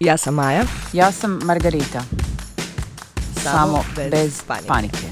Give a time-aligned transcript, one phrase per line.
[0.00, 0.62] Ja sam Maja.
[0.92, 2.02] Ja sam Margarita.
[3.42, 5.06] Samo, bez, panike.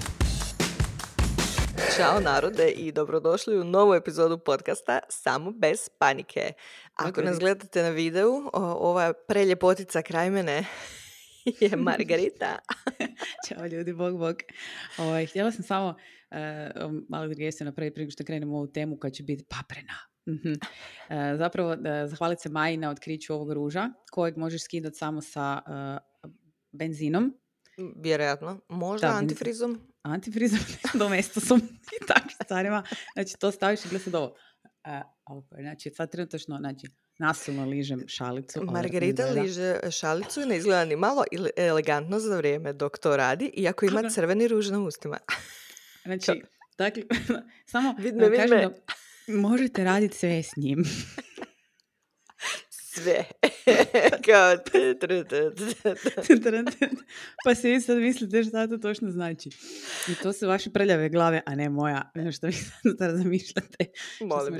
[1.97, 6.53] Ćao narode i dobrodošli u novu epizodu podcasta Samo bez panike.
[6.95, 10.65] Ako nas gledate na videu, ova preljepotica kraj mene
[11.61, 12.59] je Margarita.
[13.49, 14.37] Ćao ljudi, bog, bog.
[14.99, 19.11] Ovaj, htjela sam samo uh, malo se napraviti prije što krenemo u ovu temu koja
[19.11, 20.16] će biti paprena.
[20.27, 25.63] E, zapravo, uh, zahvaliti se Maji na otkriću ovog ruža, kojeg možeš skidati samo sa
[25.67, 26.31] uh,
[26.73, 27.35] benzinom.
[27.97, 28.61] Vjerojatno.
[28.69, 29.81] Možda da, antifrizom?
[30.03, 30.59] Antifrizom,
[31.01, 31.59] domestosom
[32.03, 32.83] i takvim stvarima.
[33.15, 34.35] Znači, to staviš i gleda ovo.
[35.31, 36.87] Uh, znači, sad trenutno, znači,
[37.19, 38.65] nasilno ližem šalicu.
[38.65, 41.25] Margarita liže šalicu i ne izgleda ni malo
[41.57, 45.19] elegantno za vrijeme dok to radi, iako ima crveni ruž na ustima.
[46.05, 46.43] Znači,
[46.79, 47.03] dakle,
[47.73, 48.71] samo vidme, kažem da
[49.29, 50.85] možete raditi sve s njim.
[52.97, 53.25] sve.
[54.27, 54.57] Kao...
[57.45, 59.49] pa se vi sad mislite šta to točno znači.
[60.09, 62.11] I to su vaše prljave glave, a ne moja.
[62.37, 62.53] Što vi
[62.99, 63.85] sad zamišljate.
[64.21, 64.59] Molim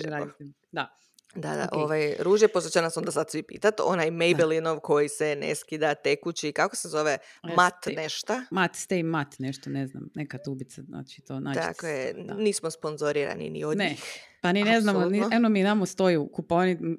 [0.73, 0.97] Da.
[1.37, 1.85] Da, da, okay.
[1.85, 5.55] ovaj, ruž je, pošto će nas onda sad svi pitat, onaj Maybellinov koji se ne
[5.55, 7.19] skida, tekući, kako se zove,
[7.57, 8.45] mat nešta?
[8.51, 11.61] Mat, stay mat, nešto, ne znam, neka tubica, znači to naći.
[11.61, 13.89] Tako je, nismo sponzorirani ni od ne.
[13.89, 14.05] njih.
[14.41, 16.99] Pa ni ne znamo, ni, eno mi namo stoji u kuponi,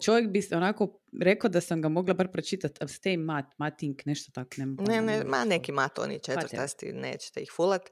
[0.00, 4.50] čovjek bi onako rekao da sam ga mogla bar pročitati, stay mat, matink, nešto tako.
[4.58, 7.82] Ne, ne, ne, ma neki mat, oni pa četvrtasti, nećete ih fulat.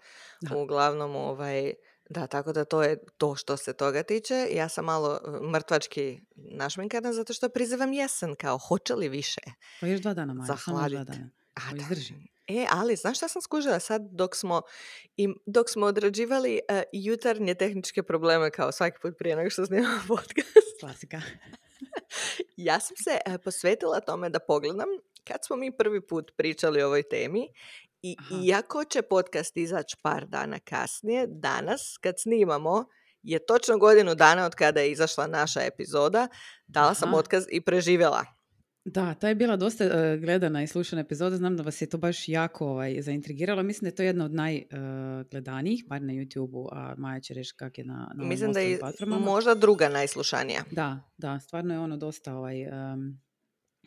[0.57, 1.73] Uglavnom, ovaj,
[2.09, 4.49] da, tako da to je to što se toga tiče.
[4.53, 9.41] Ja sam malo e, mrtvački našminkana zato što prizivam jesen, kao hoće li više
[9.81, 11.31] Pa još dva dana, Maja, samo dva dana.
[11.55, 11.61] A,
[12.49, 14.63] E, ali znaš šta sam skužila sad dok smo,
[15.17, 20.01] im, dok smo odrađivali uh, jutarnje tehničke probleme kao svaki put prije nego što snimamo
[20.17, 20.81] podcast.
[20.81, 21.23] Klasika.
[22.57, 24.89] ja sam se uh, posvetila tome da pogledam
[25.25, 27.49] kad smo mi prvi put pričali o ovoj temi
[28.03, 32.85] i iako će podcast izaći par dana kasnije, danas kad snimamo
[33.23, 36.29] je točno godinu dana od kada je izašla naša epizoda,
[36.67, 38.25] dala sam otkaz i preživjela.
[38.85, 41.99] Da, ta je bila dosta uh, gledana i slušana epizoda, znam da vas je to
[41.99, 46.69] baš jako ovaj, zaintrigiralo, mislim da je to jedna od najgledanijih, uh, bar na YouTube-u,
[46.73, 50.63] a Maja će reći kak je na, na Mislim da je možda druga najslušanija.
[50.71, 53.21] Da, da, stvarno je ono dosta ovaj, um,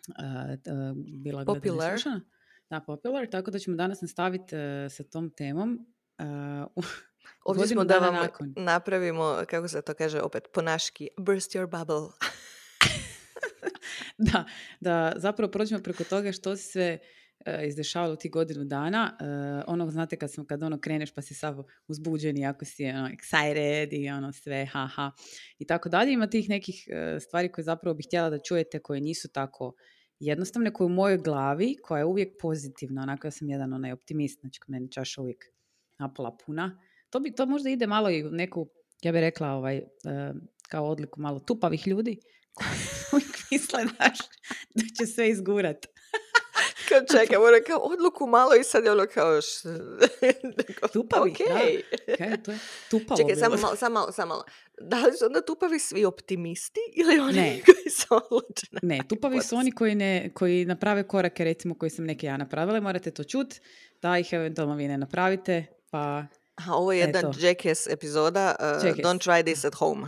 [0.08, 1.94] uh, bila Popular.
[1.96, 2.22] gledana
[2.70, 5.86] da, popular, tako da ćemo danas nastaviti uh, sa tom temom.
[6.76, 6.84] Uh,
[7.46, 8.54] Ovdje smo da vam nakon.
[8.58, 12.10] napravimo, kako se to kaže opet, ponaški, burst your bubble.
[14.32, 14.46] da,
[14.80, 17.00] da zapravo prođemo preko toga što se sve
[17.46, 19.18] uh, izdešavalo u tih godinu dana.
[19.22, 22.86] Uh, ono, znate, kad, sam, kad ono kreneš pa si sav uzbuđen i ako si
[22.86, 25.12] ono, excited i ono sve, haha,
[25.60, 26.14] i tako dalje.
[26.14, 26.88] Ima tih nekih
[27.28, 29.74] stvari koje zapravo bih htjela da čujete, koje nisu tako
[30.20, 34.40] jednostavne koje u mojoj glavi, koja je uvijek pozitivna, onako ja sam jedan onaj optimist,
[34.40, 35.46] znači meni čaša uvijek
[36.00, 36.80] napola puna.
[37.10, 38.68] To, bi, to možda ide malo i u neku,
[39.02, 39.84] ja bih rekla, ovaj,
[40.70, 42.20] kao odliku malo tupavih ljudi,
[42.54, 43.84] koji misle
[44.76, 45.86] da će sve izgurat.
[46.90, 49.42] Kao čekaj, moram kao odluku malo i sad je ono kao...
[49.42, 49.48] Š...
[50.94, 51.82] Tupavi, okay.
[52.08, 52.16] da.
[52.18, 54.44] Kaj, to je tupavo Čekaj, samo malo, samo malo, samo malo.
[54.82, 57.62] Da li su onda tupavi svi optimisti ili oni ne.
[57.66, 58.80] koji su odlučeni?
[58.82, 62.80] Ne, tupavi su oni koji, ne, koji naprave korake, recimo koji sam neke ja napravila,
[62.80, 63.56] morate to čut,
[64.02, 66.26] da ih eventualno vi ne napravite, pa...
[66.56, 69.08] Aha, ovo je jedna Jackass epizoda, uh, Jackass.
[69.08, 70.08] don't try this at home.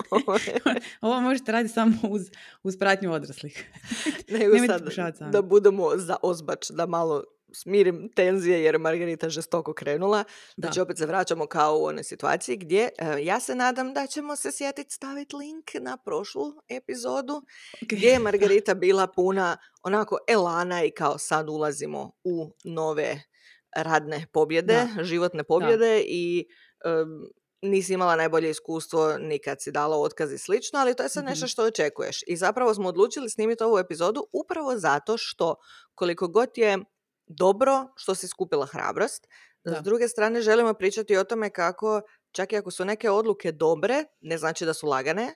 [1.00, 2.30] Ovo možete raditi samo uz,
[2.62, 3.64] uz pratnju odraslih.
[4.38, 7.24] Nego sad, da budemo za ozbač, da malo
[7.54, 10.24] smirim tenzije jer je Margarita žestoko krenula.
[10.56, 10.66] Da.
[10.66, 14.36] Znači opet se vraćamo kao u one situacije gdje e, ja se nadam da ćemo
[14.36, 17.42] se sjetiti staviti link na prošlu epizodu
[17.80, 23.22] gdje je Margarita bila puna onako elana i kao sad ulazimo u nove
[23.76, 26.46] radne pobjede, životne pobjede i
[27.64, 31.24] nisi imala najbolje iskustvo ni kad si dala otkaz i slično, ali to je sad
[31.24, 31.50] nešto mhm.
[31.50, 32.20] što očekuješ.
[32.26, 35.54] I zapravo smo odlučili snimiti ovu epizodu upravo zato što
[35.94, 36.78] koliko god je
[37.26, 39.26] dobro što si skupila hrabrost,
[39.64, 39.80] da.
[39.80, 42.00] s druge strane želimo pričati o tome kako
[42.32, 45.34] čak i ako su neke odluke dobre, ne znači da su lagane,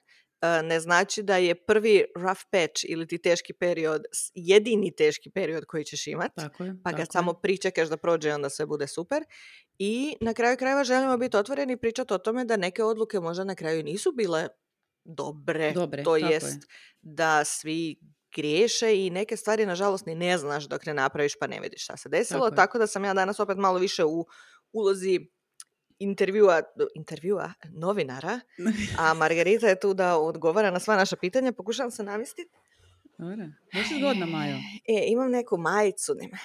[0.64, 4.02] ne znači da je prvi rough patch ili ti teški period
[4.34, 6.42] jedini teški period koji ćeš imati,
[6.84, 9.22] pa ga samo pričekaš da prođe i onda sve bude super.
[9.78, 13.44] I na kraju krajeva želimo biti otvoreni i pričati o tome da neke odluke možda
[13.44, 14.48] na kraju nisu bile
[15.04, 15.72] dobre.
[15.72, 16.66] dobre to jest
[17.00, 18.00] da svi
[18.34, 21.96] griješe i neke stvari nažalost ni ne znaš dok ne napraviš pa ne vidiš šta
[21.96, 22.50] se desilo.
[22.50, 24.26] Tako, da sam ja danas opet malo više u
[24.72, 25.20] ulozi
[25.98, 26.62] intervjua,
[26.94, 28.40] intervjua novinara,
[28.98, 31.52] a Margarita je tu da odgovara na sva naša pitanja.
[31.52, 32.50] Pokušavam se namistiti.
[33.18, 33.46] Dobro.
[34.02, 34.56] godina, Majo?
[34.88, 36.14] E, imam neku majicu.
[36.14, 36.38] Nema.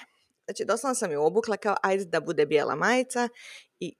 [0.44, 3.28] Znači, doslovno sam ju obukla kao, ajde da bude bijela majica
[3.80, 3.94] i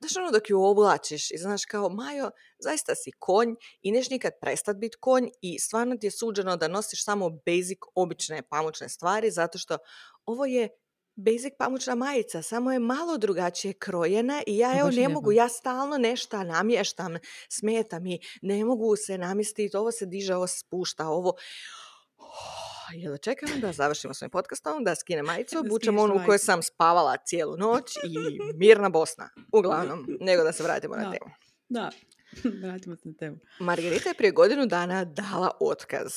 [0.00, 4.32] Znaš ono dok ju oblačiš i znaš kao Majo, zaista si konj i neš nikad
[4.40, 9.30] prestat biti konj i stvarno ti je suđeno da nosiš samo basic, obične pamučne stvari
[9.30, 9.78] zato što
[10.26, 10.68] ovo je
[11.16, 15.98] basic pamučna majica, samo je malo drugačije krojena i ja evo ne mogu, ja stalno
[15.98, 17.16] nešto namještam,
[17.48, 21.32] smeta mi, ne mogu se namjestiti, ovo se diže, ovo spušta, ovo
[23.10, 27.16] da čekam da završimo svojim podcastom, da skine majicu, bučem onu u kojoj sam spavala
[27.26, 29.30] cijelu noć i mirna Bosna.
[29.52, 31.30] Uglavnom, nego da se vratimo na temu.
[31.68, 31.90] Da,
[32.62, 33.36] vratimo se na temu.
[33.58, 36.12] Margarita je prije godinu dana dala otkaz.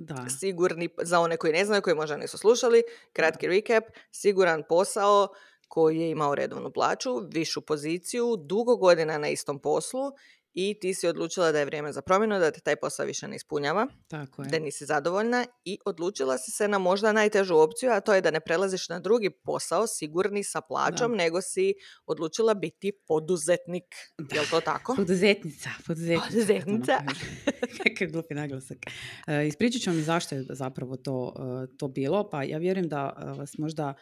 [0.00, 0.26] Da.
[0.38, 2.82] Sigurni, za one koji ne znaju, koji možda nisu slušali,
[3.12, 5.28] kratki recap, siguran posao
[5.68, 10.12] koji je imao redovnu plaću, višu poziciju, dugo godina na istom poslu
[10.54, 13.36] i ti si odlučila da je vrijeme za promjenu, da te taj posao više ne
[13.36, 14.48] ispunjava, Tako je.
[14.48, 18.30] da nisi zadovoljna i odlučila si se na možda najtežu opciju, a to je da
[18.30, 21.74] ne prelaziš na drugi posao sigurni sa plaćom, nego si
[22.06, 23.94] odlučila biti poduzetnik.
[24.32, 24.96] Je li to tako?
[25.00, 25.70] Poduzetnica.
[25.86, 26.28] Poduzetnica.
[26.28, 26.98] poduzetnica.
[27.88, 28.78] Kakav glupi naglasak.
[29.26, 33.16] E, ispričat ću vam zašto je zapravo to, e, to bilo, pa ja vjerujem da
[33.16, 33.94] e, vas možda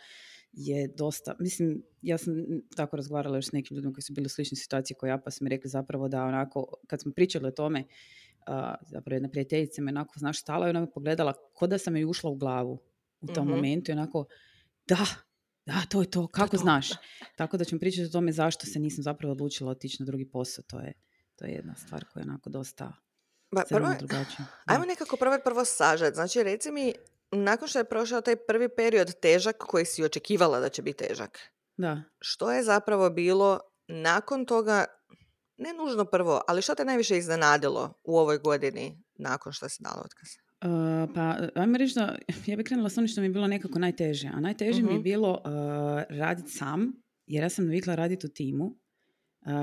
[0.60, 2.34] je dosta, mislim, ja sam
[2.76, 5.30] tako razgovarala još s nekim ljudima koji su bili u sličnoj situaciji kao ja, pa
[5.30, 8.54] su mi rekli zapravo da onako, kad smo pričali o tome, uh,
[8.90, 12.04] zapravo jedna prijateljica me onako, znaš, stala i ona me pogledala ko da sam joj
[12.04, 12.78] ušla u glavu
[13.20, 14.24] u tom mm momentu i onako,
[14.88, 15.06] da,
[15.66, 16.88] da, to je to, kako znaš?
[17.36, 20.64] Tako da ćemo pričati o tome zašto se nisam zapravo odlučila otići na drugi posao,
[20.68, 20.92] to je,
[21.36, 22.92] to je jedna stvar koja je onako dosta
[23.50, 23.94] ba, prvo.
[24.66, 26.14] Ajmo nekako probati prvo sažet.
[26.14, 26.92] Znači, reci mi,
[27.32, 31.38] nakon što je prošao taj prvi period težak koji si očekivala da će biti težak.
[31.76, 32.02] Da.
[32.20, 34.84] Što je zapravo bilo nakon toga,
[35.56, 40.02] ne nužno prvo, ali što te najviše iznenadilo u ovoj godini nakon što si dala
[40.04, 40.28] otkaz?
[40.64, 42.16] Uh, pa, ajmo reći da
[42.46, 44.30] ja bih krenula s onim što mi je bilo nekako najteže.
[44.34, 45.02] A najteže mi je mhm.
[45.02, 46.92] bilo uh, raditi sam,
[47.26, 48.76] jer ja sam navikla raditi u timu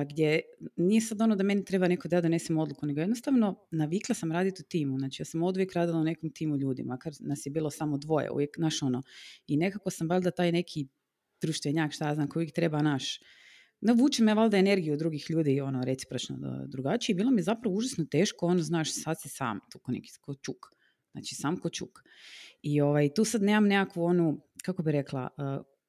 [0.10, 0.42] gdje
[0.75, 4.31] nije sad ono da meni treba neko da ja donesem odluku, nego jednostavno navikla sam
[4.31, 5.00] raditi u timu.
[5.00, 8.31] Znači ja sam uvijek radila u nekom timu ljudi, makar nas je bilo samo dvoje,
[8.31, 9.04] uvijek naš ono.
[9.48, 10.88] I nekako sam valjda taj neki
[11.42, 13.19] društvenjak, šta ja znam, koji treba naš.
[13.81, 16.38] Navuče me valjda energiju drugih ljudi, ono, recipročno
[16.68, 17.16] drugačije.
[17.16, 20.36] Bilo mi je zapravo užasno teško, ono, znaš, sad si sam, tu ko neki ko
[20.36, 20.66] čuk.
[21.12, 22.00] Znači, sam ko čuk.
[22.62, 25.30] I ovaj, tu sad nemam nekakvu onu, kako bi rekla,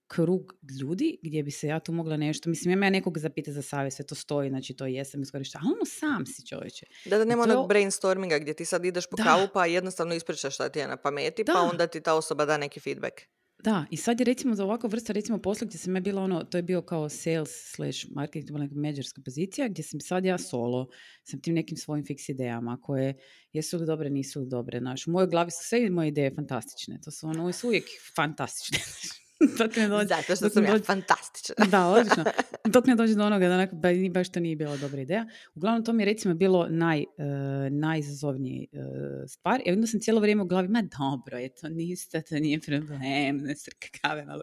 [0.07, 3.63] krug ljudi gdje bi se ja tu mogla nešto, mislim ima ja nekog zapita za
[3.63, 6.87] savjet, sve to stoji, znači to jesam iskorištava, ali ono sam si čovječe.
[7.05, 10.69] Da, da nema onog brainstorminga gdje ti sad ideš po kavu pa jednostavno ispričaš šta
[10.69, 13.21] ti je na pameti pa onda ti ta osoba da neki feedback.
[13.65, 16.45] Da, i sad je recimo za ovakvu vrstu recimo posla gdje sam ja bila ono,
[16.45, 20.39] to je bio kao sales slash marketing, bila neka međerska pozicija gdje sam sad ja
[20.39, 20.89] solo,
[21.23, 23.19] sam tim nekim svojim fiks idejama koje
[23.53, 24.79] jesu li dobre, nisu li dobre.
[24.79, 27.85] Znaš, u mojoj glavi su sve moje ideje fantastične, to su ono, su uvijek
[28.17, 28.79] fantastične.
[29.59, 31.55] dok ne dođe, Zato što sam ja fantastična.
[31.71, 32.25] da, odlično.
[32.75, 35.27] Dok ne dođe do onoga da ba, baš to nije bila dobra ideja.
[35.55, 37.25] Uglavnom, to mi je recimo bilo naj, uh,
[37.71, 38.81] najizazovniji uh,
[39.29, 39.61] stvar.
[39.65, 42.89] I onda sam cijelo vrijeme u glavi, ma dobro je, to ništa, to nije problem,
[43.37, 44.43] ne srkave malo.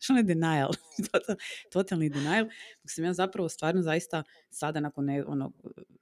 [0.00, 0.70] Što ono je denial?
[1.72, 2.44] Totalni denial.
[2.82, 5.52] Dok sam ja zapravo stvarno zaista sada nakon ne, ono,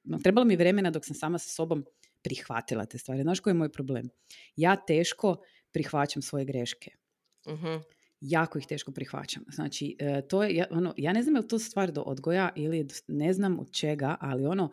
[0.05, 1.85] no, trebalo mi vremena dok sam sama sa sobom
[2.23, 3.23] prihvatila te stvari.
[3.23, 4.09] Znaš koji je moj problem?
[4.57, 5.37] Ja teško
[5.73, 7.04] prihvaćam svoje greške
[7.47, 7.83] uh
[8.27, 9.45] Jako ih teško prihvaćam.
[9.49, 12.89] Znači, e, to je, ono, ja ne znam je li to stvar do odgoja ili
[13.09, 14.71] ne znam od čega, ali ono,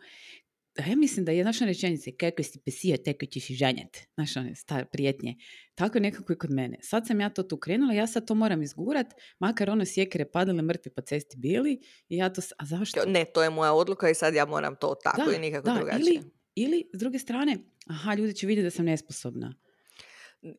[0.78, 4.08] ja mislim da je naša rečenica kako si pesija, teko ćeš i ženjet.
[4.14, 5.36] Znaš, one star, prijetnje.
[5.74, 6.78] Tako je nekako i kod mene.
[6.82, 9.06] Sad sam ja to tu krenula, ja sad to moram izgurat,
[9.38, 12.42] makar ono sjekere padale mrtvi po cesti bili i ja to...
[12.58, 13.00] A zašto?
[13.06, 16.00] Ne, to je moja odluka i sad ja moram to tako i nikako da, drugačije.
[16.00, 16.22] Ili,
[16.54, 19.54] ili, s druge strane, aha, ljudi će vidjeti da sam nesposobna.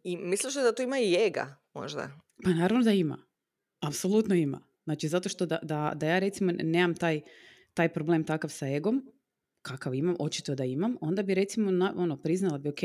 [0.04, 2.10] I misliš da tu ima i jega, možda?
[2.44, 3.18] Pa naravno da ima.
[3.80, 4.62] Apsolutno ima.
[4.84, 7.22] Znači, zato što da, da, da ja recimo nemam taj,
[7.74, 9.12] taj problem takav sa egom,
[9.62, 12.80] kakav imam, očito da imam, onda bi recimo ono, priznala bi, ok,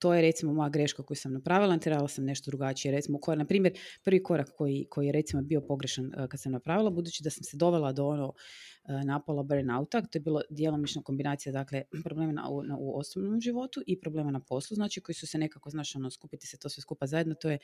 [0.00, 2.92] to je recimo moja greška koju sam napravila, trebala sam nešto drugačije.
[2.92, 6.52] Recimo, ko, na primjer, prvi korak koji, koji je recimo bio pogrešan uh, kad sam
[6.52, 11.02] napravila, budući da sam se dovela do ono uh, napola burnouta, to je bilo djelomična
[11.02, 15.26] kombinacija, dakle, problema na, u, u osobnom životu i problema na poslu, znači koji su
[15.26, 17.58] se nekako, znaš, ono, skupiti se to sve skupa zajedno, to je,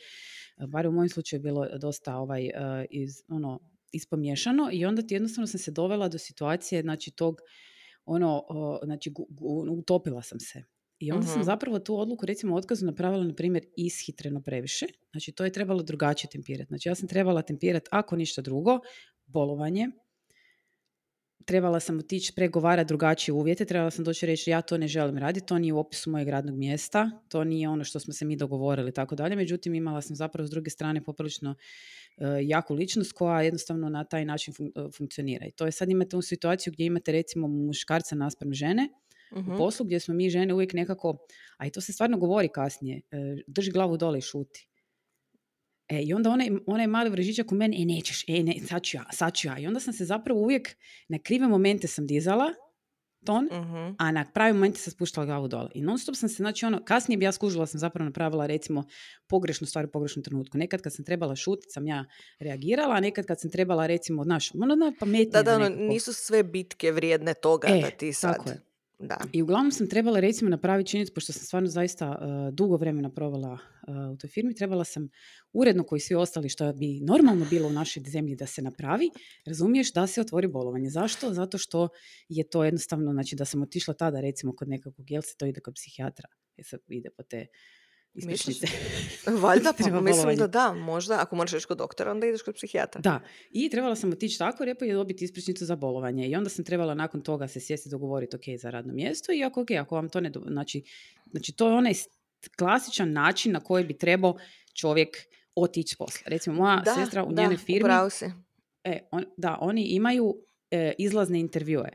[0.56, 2.50] uh, bar u mojem slučaju, bilo dosta ovaj,
[2.90, 3.60] iz, ono,
[3.92, 7.40] ispomiješano i onda ti jednostavno sam se dovela do situacije, znači, tog,
[8.04, 8.44] ono,
[8.84, 9.12] znači,
[9.78, 10.75] utopila sam se.
[10.98, 14.86] I onda sam zapravo tu odluku, recimo otkazu, napravila, na primjer, ishitreno previše.
[15.10, 16.68] Znači, to je trebalo drugačije tempirati.
[16.68, 18.78] Znači, ja sam trebala tempirati, ako ništa drugo,
[19.26, 19.88] bolovanje,
[21.46, 25.46] trebala sam otići pregovarati drugačije uvjete, trebala sam doći reći ja to ne želim raditi,
[25.46, 28.92] to nije u opisu mojeg radnog mjesta, to nije ono što smo se mi dogovorili
[28.92, 29.36] tako dalje.
[29.36, 34.24] Međutim, imala sam zapravo s druge strane poprilično uh, jaku ličnost koja jednostavno na taj
[34.24, 35.46] način fun- funkcionira.
[35.46, 38.88] I to je sad imate u situaciju gdje imate recimo muškarca naspram žene,
[39.34, 39.56] u mhm.
[39.56, 41.18] poslu gdje smo mi žene uvijek nekako,
[41.56, 43.00] a i to se stvarno govori kasnije,
[43.46, 44.68] drži glavu dole i šuti.
[45.88, 48.96] E, I onda onaj, onaj mali vrežićak u meni, e nećeš, e ne, sad ću
[48.96, 49.58] ja, sad ću ja.
[49.58, 50.76] I onda sam se zapravo uvijek,
[51.08, 52.54] na krive momente sam dizala
[53.26, 55.70] ton, uh a na pravi momente sam spuštala glavu dole.
[55.74, 58.84] I non stop sam se, znači ono, kasnije bi ja skužila sam zapravo napravila recimo
[59.26, 60.58] pogrešnu stvar u pogrešnom trenutku.
[60.58, 62.04] Nekad kad sam trebala šutiti sam ja
[62.38, 65.30] reagirala, a nekad kad sam trebala recimo, znaš, ono na pametnije.
[65.30, 68.36] Da, da, ono, nisu sve bitke vrijedne toga e, da ti sad...
[68.36, 68.65] Tako je.
[68.98, 69.16] Da.
[69.32, 73.52] I uglavnom sam trebala recimo napraviti činjenicu, pošto sam stvarno zaista uh, dugo vremena provela
[73.52, 75.08] uh, u toj firmi, trebala sam
[75.52, 79.10] uredno koji svi ostali što bi normalno bilo u našoj zemlji da se napravi,
[79.46, 80.90] razumiješ da se otvori bolovanje.
[80.90, 81.32] Zašto?
[81.34, 81.88] Zato što
[82.28, 85.60] je to jednostavno, znači da sam otišla tada recimo kod nekakvog, jel se to ide
[85.60, 87.46] kod psihijatra, jer se ide po te
[88.16, 88.66] ispričnice.
[89.42, 93.00] Valjda, pa mislim da da, možda, ako moraš ići kod doktora, onda ideš kod psihijatra.
[93.00, 93.20] Da,
[93.50, 96.28] i trebala sam otići tako, repo je dobiti ispričnicu za bolovanje.
[96.28, 99.62] I onda sam trebala nakon toga se sjesti dogovoriti ok za radno mjesto i ako
[99.62, 100.30] ok, ako vam to ne...
[100.30, 100.40] Do...
[100.46, 100.82] Znači,
[101.30, 101.92] znači, to je onaj
[102.58, 104.36] klasičan način na koji bi trebao
[104.74, 105.16] čovjek
[105.54, 106.22] otići posla.
[106.26, 107.90] Recimo, moja sestra u njenoj firmi...
[108.84, 110.36] E, on, da, oni imaju
[110.70, 111.88] e, izlazne intervjue,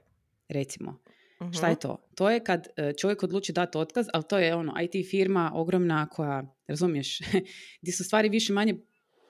[0.50, 1.00] recimo.
[1.42, 1.58] Uh-huh.
[1.58, 1.98] Šta je to?
[2.16, 6.10] To je kad e, čovjek odluči dati otkaz, ali to je ono IT firma ogromna
[6.10, 7.20] koja, razumiješ,
[7.82, 8.76] gdje su stvari više manje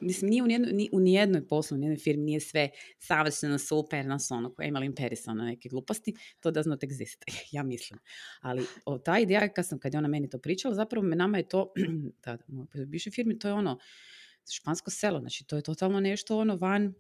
[0.02, 4.06] Mislim, nije u nijednoj, ni, u nijednoj poslu, u nijednoj firmi nije sve savršeno super,
[4.06, 7.18] nas ono, koja imali imperisa na neke gluposti, to does not exist,
[7.56, 8.00] ja mislim.
[8.42, 11.38] Ali o, ta ideja, kad, sam, kad je ona meni to pričala, zapravo me nama
[11.38, 11.74] je to,
[12.26, 13.80] da, u bivšoj firmi, to je ono,
[14.52, 16.94] špansko selo, znači to je totalno nešto ono van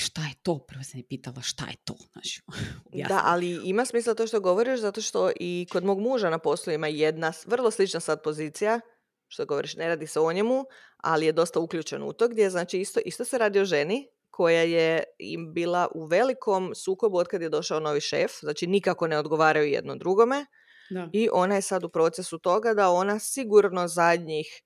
[0.00, 0.58] šta je to?
[0.58, 1.94] Prvo sam je pitala šta je to.
[2.12, 2.42] Znači,
[3.08, 6.72] da, ali ima smisla to što govoriš, zato što i kod mog muža na poslu
[6.72, 8.80] ima jedna vrlo slična sad pozicija,
[9.28, 10.64] što govoriš, ne radi se o njemu,
[10.96, 14.62] ali je dosta uključen u to, gdje znači isto, isto se radi o ženi koja
[14.62, 19.18] je im bila u velikom sukobu od kad je došao novi šef, znači nikako ne
[19.18, 20.46] odgovaraju jedno drugome.
[20.90, 21.08] Da.
[21.12, 24.62] I ona je sad u procesu toga da ona sigurno zadnjih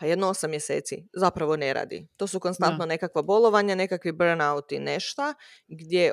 [0.00, 2.08] pa jedno osam mjeseci zapravo ne radi.
[2.16, 5.34] To su konstantno nekakva bolovanja, nekakvi burnout i nešta,
[5.68, 6.12] gdje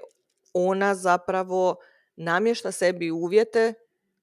[0.54, 1.76] ona zapravo
[2.16, 3.74] namješta sebi uvjete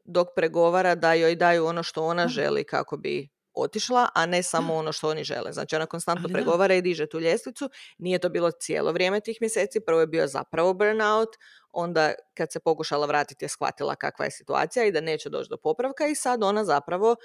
[0.05, 4.75] dok pregovara da joj daju ono što ona želi kako bi otišla, a ne samo
[4.75, 5.53] ono što oni žele.
[5.53, 7.71] Znači ona konstantno pregovara i diže tu ljestvicu.
[7.99, 9.81] Nije to bilo cijelo vrijeme tih mjeseci.
[9.81, 11.29] Prvo je bio zapravo burnout,
[11.73, 15.57] onda kad se pokušala vratiti je shvatila kakva je situacija i da neće doći do
[15.57, 17.17] popravka i sad ona zapravo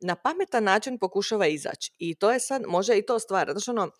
[0.00, 1.92] na pametan način pokušava izaći.
[1.98, 3.90] I to je sad, može i to stvar, znači ono,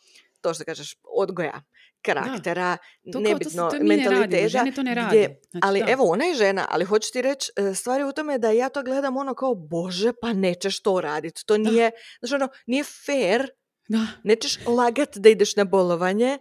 [0.41, 1.63] to što kažeš, odgoja,
[2.03, 2.77] karaktera,
[3.13, 4.65] to nebitno, to, to mentaliteta.
[4.75, 5.09] to ne radi.
[5.09, 8.39] Gdje, znači, ali evo, ona je žena, ali hoću ti reći, e, stvari u tome
[8.39, 11.47] da ja to gledam ono kao, bože, pa nećeš to raditi.
[11.47, 13.51] To nije, znači ono, nije fair
[13.89, 14.07] da.
[14.23, 16.39] Nećeš lagat da ideš na bolovanje,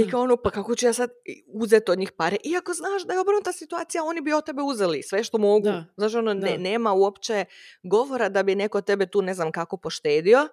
[0.00, 1.10] i kao ono, pa kako ću ja sad
[1.46, 2.36] uzeti od njih pare?
[2.44, 5.64] Iako znaš da je obrnuta situacija, oni bi od tebe uzeli sve što mogu.
[5.64, 5.84] Da.
[5.96, 7.44] Znaš, ono, ne, nema uopće
[7.82, 10.48] govora da bi neko tebe tu ne znam kako poštedio.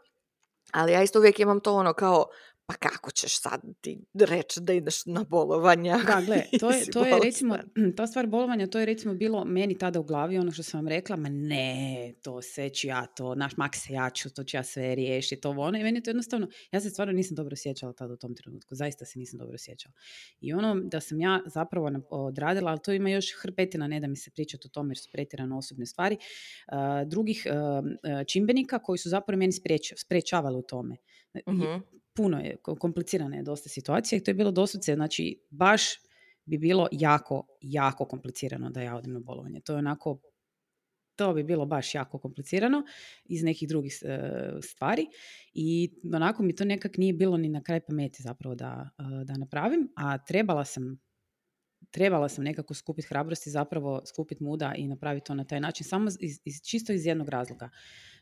[0.71, 2.25] Ali ja isto uvijek imam to ono kao,
[2.67, 5.97] pa kako ćeš sad ti reći da ideš na bolovanja?
[6.07, 7.57] Da, gle, to je, to je recimo,
[7.97, 10.87] ta stvar bolovanja, to je recimo bilo meni tada u glavi, ono što sam vam
[10.87, 14.57] rekla, ma ne, to sve ću ja to, naš mak se ja ću, to ću
[14.57, 17.93] ja sve riješiti, to ono, i meni to jednostavno, ja se stvarno nisam dobro sjećala
[17.93, 19.93] tada u tom trenutku, zaista se nisam dobro sjećala.
[20.41, 24.15] I ono da sam ja zapravo odradila, ali to ima još hrpetina, ne da mi
[24.15, 29.09] se pričati o tome jer su pretjerano osobne stvari, uh, drugih uh, čimbenika koji su
[29.09, 29.51] zapravo meni
[29.95, 30.97] sprečavali u tome.
[31.33, 31.81] Uh-huh
[32.15, 35.83] puno je, komplicirana je dosta situacija i to je bilo doslovce, znači baš
[36.45, 39.59] bi bilo jako, jako komplicirano da ja odem na bolovanje.
[39.59, 40.19] To je onako,
[41.15, 42.83] to bi bilo baš jako komplicirano
[43.25, 44.19] iz nekih drugih e,
[44.61, 45.07] stvari
[45.53, 49.37] i onako mi to nekak nije bilo ni na kraj pameti zapravo da, e, da
[49.37, 51.05] napravim, a trebala sam
[51.91, 56.09] trebala sam nekako skupiti hrabrosti, zapravo skupiti muda i napraviti to na taj način, samo
[56.19, 57.69] iz, iz, čisto iz jednog razloga.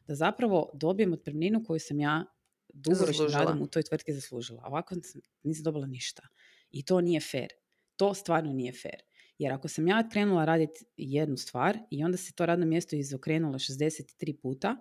[0.07, 2.25] Da zapravo dobijem otpremninu koju sam ja
[2.73, 4.63] dugoročnim radom u toj tvrtki zaslužila.
[4.65, 4.95] Ovako
[5.43, 6.27] nisam dobila ništa.
[6.71, 7.49] I to nije fair.
[7.95, 9.01] To stvarno nije fair.
[9.37, 13.59] Jer ako sam ja krenula raditi jednu stvar i onda se to radno mjesto izokrenulo
[13.59, 14.77] 63 puta,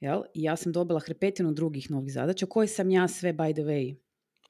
[0.00, 0.22] jel?
[0.34, 3.96] i ja sam dobila hrpetinu drugih novih zadaća koje sam ja sve, by the way,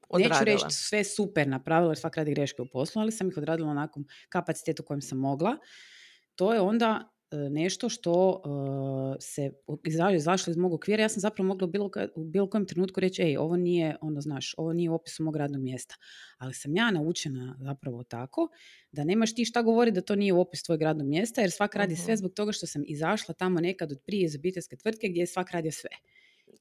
[0.09, 0.39] Odradila.
[0.39, 3.71] Neću reći sve super napravila jer svak radi greške u poslu, ali sam ih odradila
[3.71, 5.57] onakvom kapacitetu kojem sam mogla.
[6.35, 8.43] To je onda nešto što
[9.21, 9.51] se
[10.17, 13.37] izašlo iz mog okvira, ja sam zapravo mogla bilo, u bilo kojem trenutku reći, ej,
[13.37, 15.95] ovo nije, ono, znaš, ovo nije u opisu mog radnog mjesta.
[16.39, 18.49] Ali sam ja naučena zapravo tako
[18.93, 21.77] da nemaš ti šta govori da to nije u opisu tvojeg radnog mjesta, jer svak
[21.77, 25.21] radi sve zbog toga što sam izašla tamo nekad od prije iz obiteljske tvrtke gdje
[25.21, 25.91] je svak radio sve.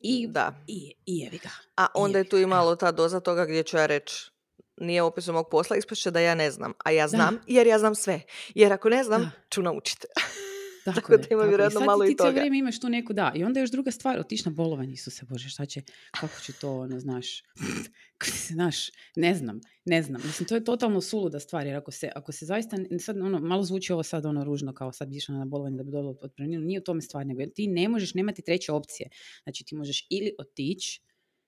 [0.02, 0.64] I, da.
[0.68, 1.50] i, i jevi ga.
[1.76, 4.32] A onda je tu i malo ta doza toga gdje ću ja reći,
[4.78, 6.74] nije u opisu mog posla, ispašće da ja ne znam.
[6.86, 8.22] A ja znam, jer ja znam sve.
[8.56, 10.08] Jer ako ne znam, ću naučiti.
[10.86, 12.30] Tako, tako da ima vjerojatno malo i toga.
[12.30, 13.32] vrijeme imaš tu neku, da.
[13.36, 16.80] I onda još druga stvar, otiš na bolovanje, Isuse Bože, šta će, kako će to,
[16.80, 17.44] ono, znaš,
[18.54, 20.22] znaš, ne znam, ne znam.
[20.26, 23.64] Mislim, to je totalno suluda stvar, jer ako se, ako se zaista, sad, ono, malo
[23.64, 26.80] zvuči ovo sad ono ružno, kao sad bi na bolovanje da bi dobilo otpremninu, nije
[26.80, 29.10] u tome stvar, nego ti ne možeš nemati treće opcije.
[29.44, 31.02] Znači, ti možeš ili otići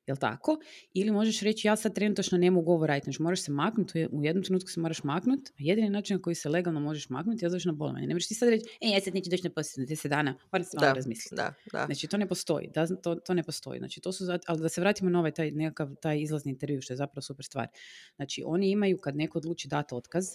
[0.08, 0.60] jel tako?
[0.94, 4.24] Ili možeš reći ja sad trenutno ne mogu ovo raditi, znači moraš se maknuti, u
[4.24, 7.50] jednom trenutku se moraš maknuti, a jedini način na koji se legalno možeš maknuti je
[7.50, 8.08] doći na bolovanje.
[8.08, 10.66] Ne možeš ti sad reći, e, ja sad neću doći na posao 10 dana, moram
[10.66, 11.36] se malo razmisliti.
[11.36, 11.86] Da, da.
[11.86, 13.80] Znači to ne postoji, da, to, to ne postoji.
[13.80, 16.94] Znači to su, ali da se vratimo na ovaj taj, nekakav, taj izlazni intervju, što
[16.94, 17.68] je zapravo super stvar.
[18.16, 20.26] Znači oni imaju, kad neko odluči dati otkaz,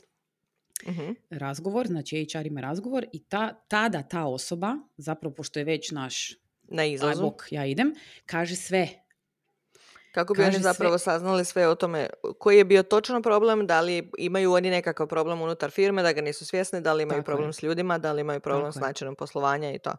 [0.86, 5.90] uh razgovor, znači HR ima razgovor i ta, tada ta osoba, zapravo pošto je već
[5.90, 7.32] naš na izlazu.
[7.50, 7.94] ja idem,
[8.26, 8.88] kaže sve
[10.12, 12.06] kako bi oni zapravo saznali sve o tome
[12.38, 16.20] koji je bio točno problem, da li imaju oni nekakav problem unutar firme, da ga
[16.20, 19.72] nisu svjesni, da li imaju problem s ljudima, da li imaju problem s načinom poslovanja
[19.72, 19.92] i to.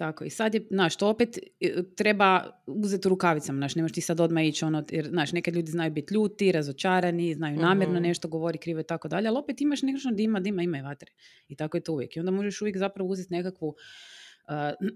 [0.00, 4.00] Tako, i sad je, znaš, to opet e, treba uzeti u rukavicama, znaš, nemaš ti
[4.00, 8.02] sad odmah ići, ono, jer, znaš, nekad ljudi znaju biti ljuti, razočarani, znaju namjerno mhm.
[8.02, 11.12] nešto govori krivo i tako dalje, ali opet imaš nešto dima, dima, ima i vatre.
[11.48, 12.16] I tako je to uvijek.
[12.16, 13.74] I onda možeš uvijek zapravo uzeti nekakvu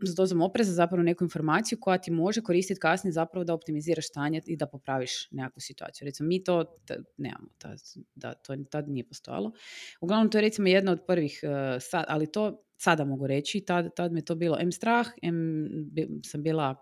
[0.03, 4.41] s dozom opreza zapravo neku informaciju koja ti može koristiti kasnije zapravo da optimiziraš stanje
[4.47, 6.07] i da popraviš nekakvu situaciju.
[6.07, 6.65] Recimo mi to
[7.17, 7.49] nemamo,
[8.15, 9.53] da, to tad nije postojalo.
[10.01, 14.13] Uglavnom to je recimo jedna od prvih, uh, ali to sada mogu reći, tad, tad
[14.13, 15.69] me to bilo em strah, em
[16.25, 16.75] sam bila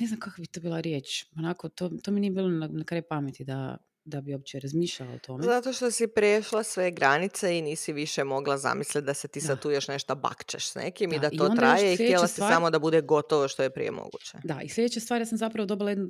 [0.00, 2.84] ne znam kako bi to bila riječ, onako to, to mi nije bilo na, na
[2.84, 3.76] kraju pameti da,
[4.08, 5.44] da bi uopće razmišljala o tome.
[5.44, 9.62] Zato što si prešla sve granice i nisi više mogla zamisliti da se ti sad
[9.62, 12.78] tu još nešto bakčeš s nekim i da to traje i htjela si samo da
[12.78, 14.38] bude gotovo što je prije moguće.
[14.44, 16.08] Da, i sljedeća stvar, ja sam zapravo dobila jednu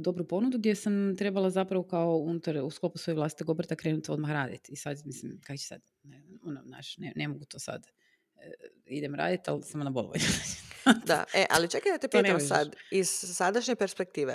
[0.00, 4.30] dobru ponudu gdje sam trebala zapravo kao unutar, u sklopu svoje vlastite obrta krenuti odmah
[4.30, 4.72] raditi.
[4.72, 7.86] I sad, mislim, kaj će sad, ne, ono, naš, ne, ne mogu to sad
[8.36, 8.50] e,
[8.86, 10.24] idem raditi, ali samo na bolovanju.
[11.06, 14.34] da, e, ali čekaj da te pitam sad, iz sadašnje perspektive,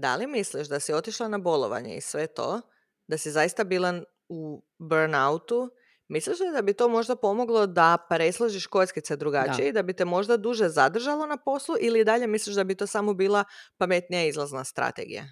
[0.00, 2.60] da li misliš da si otišla na bolovanje i sve to,
[3.06, 5.70] da si zaista bila u burnoutu,
[6.08, 10.04] misliš li da bi to možda pomoglo da presložiš kockice drugačije i da bi te
[10.04, 13.44] možda duže zadržalo na poslu ili dalje misliš da bi to samo bila
[13.78, 15.24] pametnija izlazna strategija?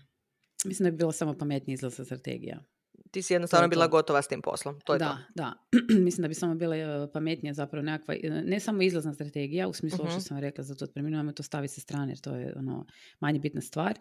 [0.64, 2.64] Mislim da bi bila samo pametnija izlazna strategija.
[3.10, 4.80] Ti si jednostavno bila gotova s tim poslom.
[4.80, 5.32] To je da, to.
[5.34, 5.52] da.
[6.06, 9.72] Mislim da bi samo bila e, pametnija zapravo nekakva, e, ne samo izlazna strategija, u
[9.72, 12.54] smislu uh što sam rekla za to otpreminu, to staviti sa strane jer to je
[12.56, 12.86] ono
[13.20, 13.98] manje bitna stvar.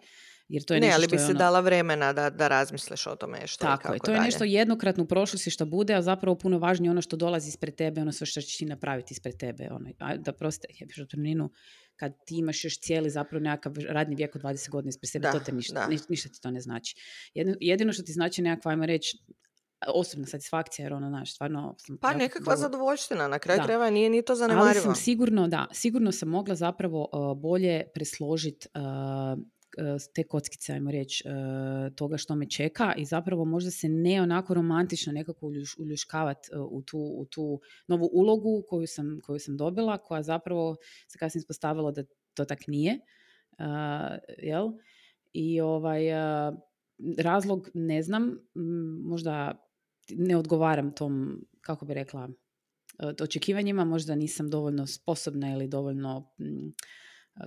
[0.48, 1.34] Jer to je ne, ali bi se ono...
[1.34, 5.08] dala vremena da, da razmisliš o tome što Tako je, to je nešto jednokratno u
[5.08, 8.42] prošlosti što bude, a zapravo puno važnije ono što dolazi ispred tebe, ono sve što
[8.42, 9.68] ćeš ti napraviti ispred tebe.
[9.72, 11.50] Ono, a da proste, jebiš otpremninu,
[11.96, 15.40] kad ti imaš još cijeli zapravo nekakav radni vijek od 20 godina ispred sebe, to
[15.40, 16.96] te ništa, ništa ti to ne znači.
[17.34, 19.18] Jedino, jedino što ti znači nekakva, ajmo reći,
[19.88, 21.76] osobna satisfakcija, jer ono, znaš, stvarno...
[22.02, 24.70] pa nekakva zadovoljština, na kraju krajeva nije ni to zanemarivo.
[24.70, 28.68] Ali sam sigurno, da, sigurno sam mogla zapravo bolje presložiti
[30.16, 31.24] te kockice, ajmo reći,
[31.96, 37.00] toga što me čeka i zapravo možda se ne onako romantično nekako uljuškavati u tu,
[37.00, 40.76] u tu novu ulogu koju sam, koju sam dobila, koja zapravo
[41.08, 43.00] se kasnije ispostavilo da to tak nije.
[44.38, 44.72] jel?
[45.34, 46.02] I ovaj,
[47.18, 48.38] razlog ne znam,
[49.04, 49.66] možda
[50.10, 52.30] ne odgovaram tom, kako bi rekla,
[53.22, 56.34] očekivanjima, možda nisam dovoljno sposobna ili dovoljno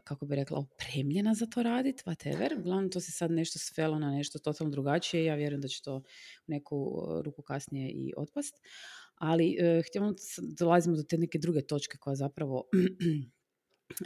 [0.04, 2.58] kako bi rekla, opremljena za to raditi, whatever.
[2.58, 5.24] Uglavnom, to se sad nešto svelo na nešto totalno drugačije.
[5.24, 6.02] Ja vjerujem da će to u
[6.46, 8.54] neku ruku kasnije i otpast.
[9.14, 10.14] Ali uh, htjela
[10.58, 12.64] dolazimo do te neke druge točke koja zapravo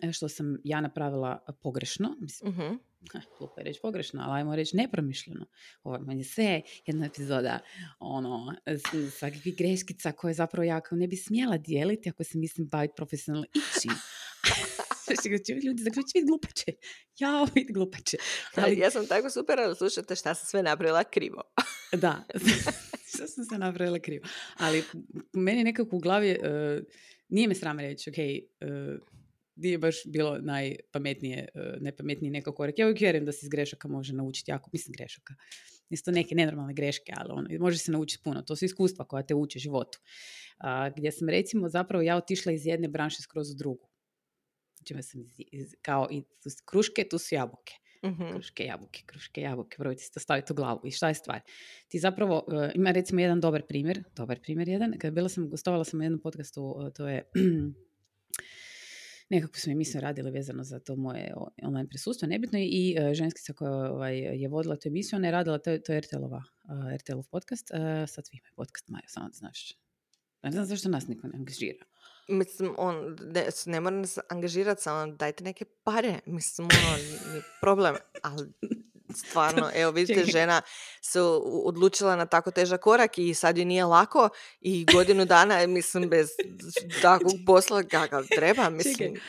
[0.15, 2.17] što sam ja napravila pogrešno.
[2.21, 2.79] Mislim, uh-huh.
[3.59, 5.47] je reći pogrešno, ali ajmo reći nepromišljeno.
[5.83, 7.59] Ovo je sve jedna epizoda
[7.99, 8.55] ono,
[9.19, 13.89] svakakvih greškica koje zapravo ja ne bi smjela dijeliti ako se mislim baviti profesionalno ići.
[15.67, 16.73] ljudi zaključiti glupače.
[17.19, 18.17] Ja, vidi glupače.
[18.57, 18.79] Ali...
[18.79, 21.43] Ja sam tako super, ali slušajte šta sam sve napravila krivo.
[22.03, 22.25] da,
[23.15, 24.25] šta sam sve napravila krivo.
[24.57, 24.83] Ali
[25.33, 26.85] meni nekako u glavi, uh,
[27.29, 29.01] nije me sram reći, ok, uh,
[29.57, 32.79] nije baš bilo najpametnije, uh, najpametniji neko korak.
[32.79, 35.35] Ja uvijek vjerujem da se iz grešaka može naučiti jako, mislim grešaka,
[35.93, 38.43] Nisu to neke nenormalne greške, ali ono, može se naučiti puno.
[38.43, 39.99] To su iskustva koja te uče životu.
[40.97, 43.92] gdje sam recimo zapravo ja otišla iz jedne branše skroz u drugu.
[44.89, 46.23] Znači, sam iz, kao i
[46.65, 47.75] kruške, tu su jabuke.
[48.07, 48.33] Mm-hmm.
[48.33, 50.81] Kruške, jabuke, kruške, jabuke, probajte se to staviti u glavu.
[50.85, 51.41] I šta je stvar?
[51.89, 55.85] Ti zapravo, uh, ima recimo jedan dobar primjer, dobar primjer jedan, kada bila sam, gostovala
[55.85, 57.23] sam u jednom podcastu, uh, to je
[59.31, 63.93] nekako smo mislim radili vezano za to moje online prisustvo, nebitno i uh, ženskica koja
[63.93, 67.71] ovaj, je vodila tu emisiju, ona je radila, to, to je RTL-ova, uh, RTL-ov podcast,
[67.71, 69.82] uh, sad svi imaju podcast, Maja, samo da znaš.
[70.43, 71.85] Ne znam zašto nas niko ne angažira.
[72.29, 76.19] Mislim, on, ne, ne mora nas angažirati, samo dajte neke pare.
[76.27, 76.97] Mislim, ono,
[77.61, 77.95] problem.
[78.23, 78.53] Ali
[79.17, 80.63] stvarno, evo vidite, žena
[81.01, 81.21] se
[81.65, 84.29] odlučila na tako težak korak i sad joj nije lako
[84.61, 86.29] i godinu dana, mislim, bez
[87.03, 89.15] takvog posla kakav treba, mislim.
[89.15, 89.21] Čekaj.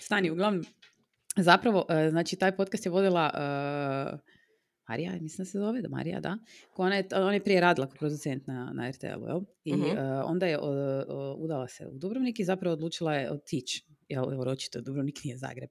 [0.00, 0.64] Stani, uglavnom,
[1.36, 4.31] zapravo, e, znači, taj podcast je vodila uh,
[4.88, 6.38] Marija, mislim da se zove, da Marija, da.
[6.76, 9.40] Ona je, ona je prije radila kao producent na, na RTL-u, jel?
[9.64, 9.80] I uh
[10.24, 10.64] onda je uh,
[11.38, 13.86] udala se u Dubrovnik i zapravo odlučila je otići.
[14.08, 15.70] Jel, evo, očito Dubrovnik nije Zagreb.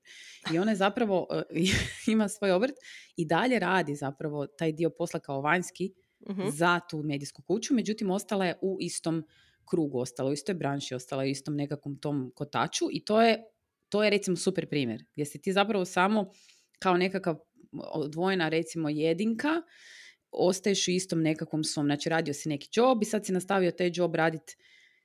[0.53, 1.27] I ona je zapravo,
[2.13, 2.73] ima svoj obrt
[3.15, 5.93] i dalje radi zapravo taj dio posla kao vanjski
[6.29, 9.23] uh za tu medijsku kuću, međutim ostala je u istom
[9.65, 13.43] krugu, ostala u istoj branši, ostala u istom nekakvom tom kotaču i to je,
[13.89, 16.31] to je recimo super primjer, gdje si ti zapravo samo
[16.79, 17.35] kao nekakav
[17.73, 19.61] odvojena recimo jedinka,
[20.31, 23.91] ostaješ u istom nekakvom svom, znači radio si neki job i sad si nastavio taj
[23.93, 24.55] job raditi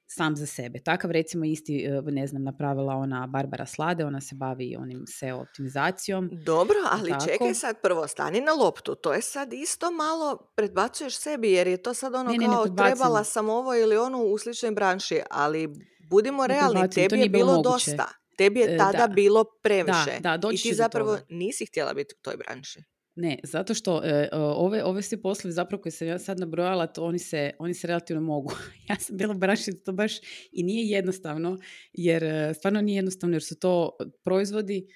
[0.06, 0.78] sam za sebe.
[0.78, 5.40] Takav recimo isti, e, ne znam, napravila ona Barbara Slade, ona se bavi onim SEO
[5.40, 6.30] optimizacijom.
[6.32, 11.52] Dobro, ali čekaj sad prvo, stani na loptu, to je sad isto malo predbacuješ sebi,
[11.52, 15.68] jer je to sad ono kao trebala sam ovo ili ono u sličnoj branši, ali
[16.10, 18.08] budimo realni, tebi je bilo dosta.
[18.36, 20.20] Tebi je e, tada bilo previše.
[20.20, 22.80] Da, da, I ti zapravo nisi htjela biti u toj branši.
[23.18, 27.04] Ne, zato što e, ove, ove svi poslovi zapravo koje sam ja sad nabrojala, to
[27.04, 28.52] oni se, oni se relativno mogu.
[28.88, 30.12] ja sam bila u branši to baš
[30.52, 31.58] i nije jednostavno,
[31.92, 34.86] jer e, stvarno nije jednostavno, jer su to proizvodi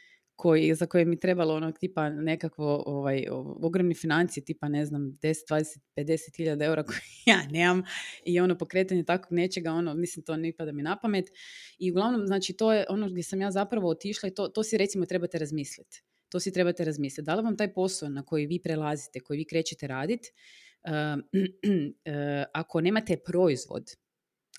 [0.40, 3.26] koji, za koje mi trebalo ono tipa nekakvo ovaj,
[3.62, 7.83] ogromni financije, tipa ne znam 10, 20, 50 hiljada eura koje ja nemam
[8.24, 11.24] i ono pokretanje takvog nečega, ono mislim to ne pada mi na pamet
[11.79, 14.79] i uglavnom znači to je ono gdje sam ja zapravo otišla i to, to si
[14.79, 16.03] recimo trebate razmisliti.
[16.29, 17.26] To si trebate razmisliti.
[17.26, 20.29] Da li vam taj posao na koji vi prelazite, koji vi krećete raditi,
[22.62, 23.90] ako nemate proizvod,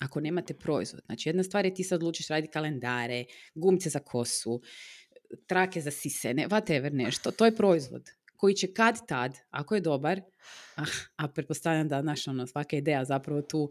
[0.00, 4.60] ako nemate proizvod, znači jedna stvar je ti sad odlučiš raditi kalendare, gumce za kosu,
[5.46, 8.10] trake za sisene, whatever nešto, to je proizvod
[8.42, 10.20] koji će kad tad, ako je dobar,
[10.76, 10.82] a,
[11.16, 13.70] a pretpostavljam da naša ono, svaka ideja zapravo tu,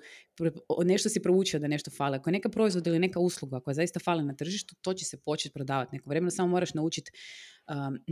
[0.86, 2.17] nešto si proučio da nešto fale.
[2.17, 5.17] Ako je neka proizvod ili neka usluga koja zaista fale na tržištu, to će se
[5.17, 7.12] početi prodavati neko vremena, samo moraš naučiti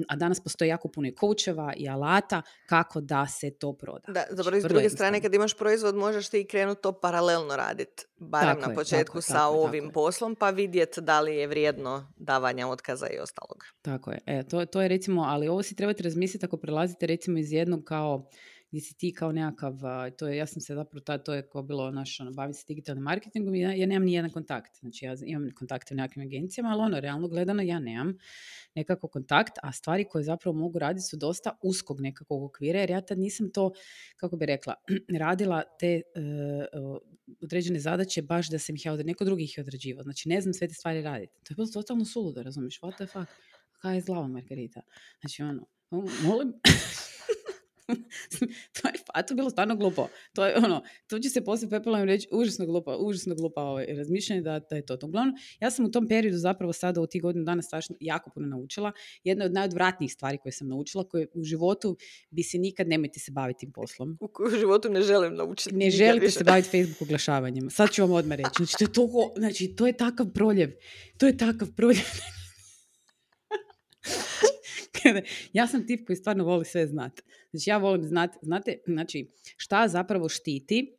[0.07, 4.11] a danas postoji jako puno i koučeva i alata kako da se to proda.
[4.13, 7.55] Da, dobro, znači, s druge strane, kad imaš proizvod, možeš ti i krenuti to paralelno
[7.55, 13.07] raditi, barem na početku sa ovim poslom, pa vidjeti da li je vrijedno davanja otkaza
[13.07, 13.63] i ostalog.
[13.81, 14.19] Tako je.
[14.25, 17.83] E, to, to je recimo, ali ovo si trebate razmisliti ako prelazite recimo iz jednog
[17.83, 18.29] kao
[18.71, 19.73] gdje si ti kao nekakav,
[20.17, 22.63] to je, ja sam se zapravo, ta, to je kao bilo naš, ono, bavim se
[22.67, 24.79] digitalnim marketingom ja, ja nemam ni jedan kontakt.
[24.79, 28.17] Znači ja imam kontakte u nekakvim agencijama, ali ono, realno gledano ja nemam
[28.75, 33.01] nekako kontakt, a stvari koje zapravo mogu raditi su dosta uskog nekakvog okvira, jer ja
[33.01, 33.71] tad nisam to,
[34.17, 34.75] kako bi rekla,
[35.19, 36.97] radila te uh,
[37.41, 40.03] određene zadaće baš da sam ih ja od neko drugih ih odrađivao.
[40.03, 41.33] Znači ne znam sve te stvari raditi.
[41.43, 42.79] To je bilo totalno suludo, razumiješ?
[42.81, 43.31] What the fuck?
[43.81, 44.81] Kaj je zlava Margarita?
[45.21, 45.65] Znači ono,
[46.23, 46.53] molim,
[48.81, 50.07] to je pa, to bilo stvarno glupo.
[50.33, 54.41] To je ono, to će se poslije pepelom reći užasno glupo, užasno glupo ovaj, razmišljanje
[54.41, 54.97] da, da je to.
[55.03, 58.47] Uglavnom, ja sam u tom periodu zapravo sada u tih godinu dana strašno jako puno
[58.47, 58.91] naučila.
[59.23, 61.97] Jedna od najodvratnijih stvari koje sam naučila, koje u životu
[62.29, 64.17] bi se nikad nemojte se baviti tim poslom.
[64.21, 65.75] U životu ne želim naučiti.
[65.75, 67.69] Ne želite se baviti Facebook oglašavanjem.
[67.69, 68.49] Sad ću vam odmah reći.
[68.57, 70.71] Znači, to je, to, znači, to je takav proljev.
[71.17, 72.05] To je takav proljev.
[75.53, 77.21] ja sam tip koji stvarno voli sve znati.
[77.51, 80.95] Znači ja volim znati, znate, znači šta zapravo štiti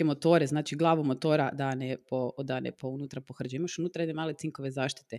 [0.00, 3.56] uh, motore, znači glavu motora da ne po, da ne po unutra pohrđe.
[3.56, 5.18] Imaš unutra jedne male cinkove zaštite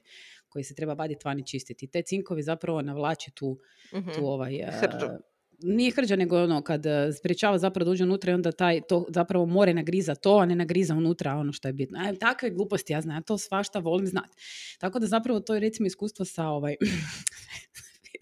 [0.49, 1.87] koje se treba vaditi vani čistiti.
[1.87, 3.59] Te cinkovi zapravo navlače tu,
[3.91, 4.23] tu mhm.
[4.23, 5.17] ovaj, uh,
[5.63, 9.05] nije hrđa, nego ono kad e, spriječava zapravo da uđe unutra i onda taj, to
[9.09, 12.09] zapravo more nagriza to, a ne nagriza unutra ono što je bitno.
[12.09, 14.37] E, takve gluposti ja znam, ja to svašta volim znati.
[14.79, 16.75] Tako da zapravo to je recimo iskustvo sa ovaj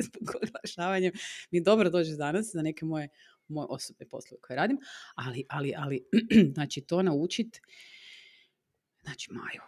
[0.50, 1.14] oglašavanjem
[1.52, 3.10] mi dobro dođe danas za neke moje,
[3.48, 4.78] moje osobne poslove koje radim,
[5.16, 6.06] ali, ali, ali
[6.56, 7.62] znači to naučit,
[9.04, 9.62] znači Maju,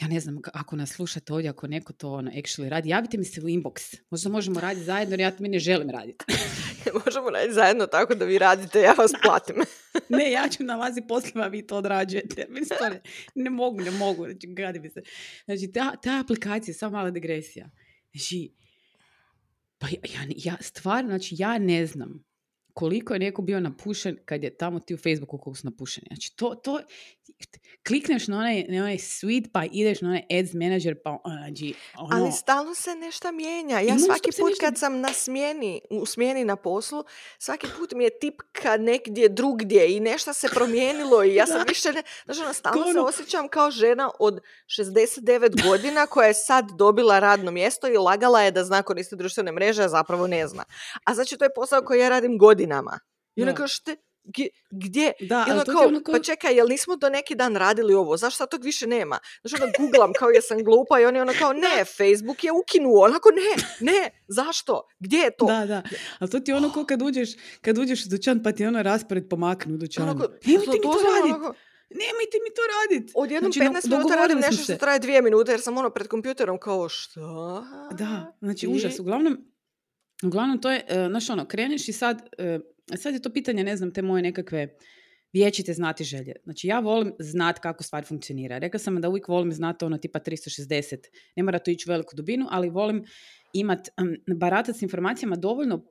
[0.00, 3.24] ja ne znam, ako nas slušate ovdje, ako neko to ono, actually radi, javite mi
[3.24, 3.96] se u inbox.
[4.10, 6.24] Možda možemo raditi zajedno, jer ja to mi ne želim raditi.
[7.04, 9.56] možemo raditi zajedno tako da vi radite, ja vas platim.
[10.18, 12.46] ne, ja ću nalazi poslova, vi to odrađujete.
[12.90, 13.00] ne,
[13.34, 14.24] ne mogu, ne mogu.
[14.24, 15.02] Znači, gradi mi se.
[15.44, 17.70] Znači, ta, ta aplikacija, samo mala digresija.
[18.12, 18.52] Znači,
[19.78, 22.28] pa ja, ja, ja stvarno, znači, ja ne znam
[22.78, 26.06] koliko je neko bio napušen kad je tamo ti u Facebooku koliko su napušeni.
[26.10, 26.80] Znači, to, to,
[27.88, 31.10] klikneš na onaj, na onaj suite pa ideš na onaj ads manager pa
[31.98, 32.16] ono...
[32.16, 33.80] Ali stalno se nešto mijenja.
[33.80, 37.04] Ja svaki put kad sam na smjeni, u smjeni na poslu,
[37.38, 41.92] svaki put mi je tipka negdje drugdje i nešto se promijenilo i ja sam više
[41.92, 42.02] ne...
[42.24, 44.40] Znači, ono, stalno se osjećam kao žena od
[44.80, 49.52] 69 godina koja je sad dobila radno mjesto i lagala je da zna koristiti društvene
[49.52, 50.64] mreže, a zapravo ne zna.
[51.04, 52.98] A znači, to je posao koji ja radim godinama.
[53.36, 53.92] I ono kao što
[54.70, 55.12] gdje?
[55.20, 58.16] Da, ono kao, ono Pa čekaj, jel nismo do neki dan radili ovo?
[58.16, 59.18] Zašto tog više nema?
[59.42, 63.04] Znači ono googlam kao jesam glupa i oni ono kao ne, Facebook je ukinuo.
[63.04, 64.82] Onako ne, ne, zašto?
[64.98, 65.46] Gdje je to?
[65.46, 65.82] Da, da.
[66.18, 69.28] Ali to ti ono kao kad uđeš, kad uđeš u dućan pa ti ono raspored
[69.30, 70.10] pomaknu u dućanu.
[70.10, 71.34] Onako, Nemojte mi to raditi.
[71.34, 71.54] Onako,
[71.90, 73.12] Nemojte mi to raditi.
[73.16, 76.58] Odjednom znači, 15 minuta radim nešto što traje dvije minute jer sam ono pred kompjuterom
[76.58, 77.64] kao što?
[77.92, 78.68] Da, znači I...
[78.68, 78.98] užas.
[78.98, 79.38] Uglavnom,
[80.24, 82.62] uglavnom to je, uh, znaš ono, kreneš i sad, uh,
[82.96, 84.76] sad je to pitanje, ne znam, te moje nekakve
[85.32, 86.32] vječite znati želje.
[86.44, 88.58] Znači ja volim znati kako stvar funkcionira.
[88.58, 90.96] Rekla sam da uvijek volim znati ono tipa 360.
[91.36, 93.04] Ne mora to ići u veliku dubinu, ali volim
[93.52, 95.84] imat, um, baratat s informacijama dovoljno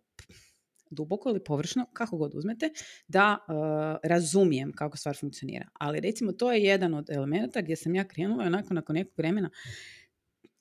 [0.89, 2.69] duboko ili površno, kako god uzmete,
[3.07, 5.67] da uh, razumijem kako stvar funkcionira.
[5.73, 9.49] Ali recimo to je jedan od elemenata gdje sam ja krenula onako nakon nekog vremena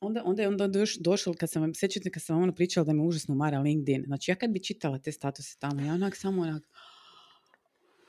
[0.00, 2.92] onda, onda je onda još došlo, kad sam sjećate kad sam vam ono pričala da
[2.92, 4.04] me užasno mara LinkedIn.
[4.06, 6.62] Znači ja kad bi čitala te statuse tamo, ja onak samo onak,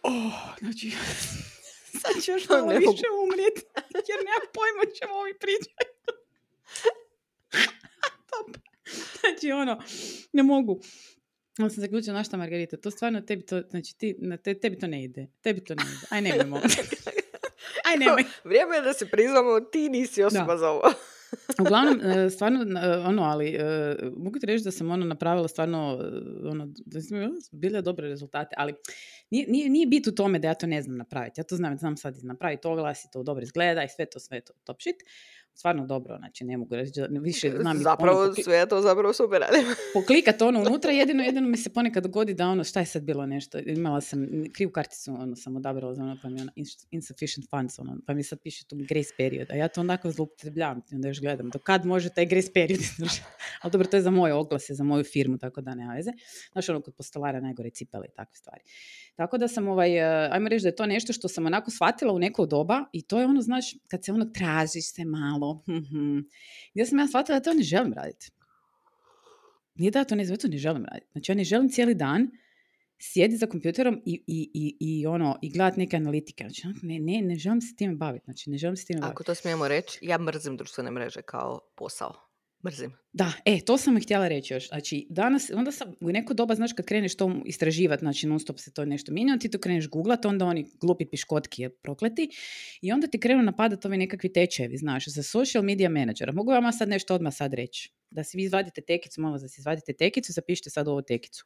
[0.03, 0.91] oh, znači,
[2.01, 3.61] sad ću još malo više umrijeti,
[4.09, 5.91] jer nemam pojma čemu ovi pričaju.
[9.19, 9.81] znači ono,
[10.33, 10.79] ne mogu.
[11.59, 14.79] Onda sam zaključila, na šta Margarita, to stvarno tebi to, znači ti, na te, tebi
[14.79, 15.27] to ne ide.
[15.41, 16.07] Tebi to ne ide.
[16.09, 16.61] Aj nemoj
[17.85, 18.23] Aj nemoj.
[18.43, 20.57] Vrijeme je da se priznamo, ti nisi osoba da.
[20.57, 20.93] za ovo.
[21.61, 25.99] Uglavnom, e, stvarno, e, ono, ali e, mogu ti reći da sam ono napravila stvarno,
[26.43, 27.19] ono, da sam
[27.51, 28.73] bile dobre rezultate, ali
[29.29, 31.39] nije, nije, nije bit u tome da ja to ne znam napraviti.
[31.39, 34.41] Ja to znam, znam sad napraviti oglas i to dobro izgleda i sve to, sve
[34.41, 34.95] to top shit
[35.57, 37.77] stvarno dobro, znači ne mogu reći više znam...
[37.77, 39.43] Zapravo ono, sve je to zapravo super
[39.93, 43.25] Poklikat ono unutra, jedino, jedino mi se ponekad dogodi da ono, šta je sad bilo
[43.25, 46.51] nešto, imala sam krivu karticu, ono sam odabrala za ono, pa mi ono
[46.91, 50.81] insufficient funds, ono, pa mi sad piše tu grace period, a ja to onako zloupotrebljavam,
[50.91, 52.79] onda još gledam, do kad može taj grace period
[53.61, 56.11] ali dobro, to je za moje oglase, za moju firmu, tako da nema veze.
[56.51, 58.61] Znaš, ono, kod postolara najgore cipele i takve stvari.
[59.15, 62.13] Tako da sam, ovaj, eh, ajmo reći da je to nešto što sam onako shvatila
[62.13, 66.19] u neko doba i to je ono, znaš, kad se ono tražiš se malo, hm,
[66.73, 68.31] gdje sam ja shvatila da to ne želim raditi.
[69.75, 71.07] Nije da to ne, to ne želim raditi.
[71.11, 72.29] Znači ja ne želim cijeli dan
[72.99, 76.43] sjedi za kompjuterom i, i, i, i ono, i gledat neke analitike.
[76.43, 78.25] Znači, ono, ne, ne, ne želim se time baviti.
[78.25, 79.13] Znači, ne želim se time baviti.
[79.13, 82.26] Ako to smijemo reći, ja mrzim društvene mreže kao posao.
[82.67, 82.93] Mrzim.
[83.13, 84.67] Da, e, to sam htjela reći još.
[84.67, 88.59] Znači, danas, onda sam u neko doba, znaš, kad kreneš to istraživati, znači non stop
[88.59, 92.29] se to nešto mijenja, ti to kreneš googlat, onda oni glupi piškotki je prokleti
[92.81, 96.31] i onda ti krenu napadati ovi nekakvi tečevi, znaš, za social media menadžera.
[96.31, 97.93] Mogu vam sad nešto odmah sad reći?
[98.09, 101.45] Da si vi izvadite tekicu, malo da si izvadite tekicu, zapišite sad ovu tekicu.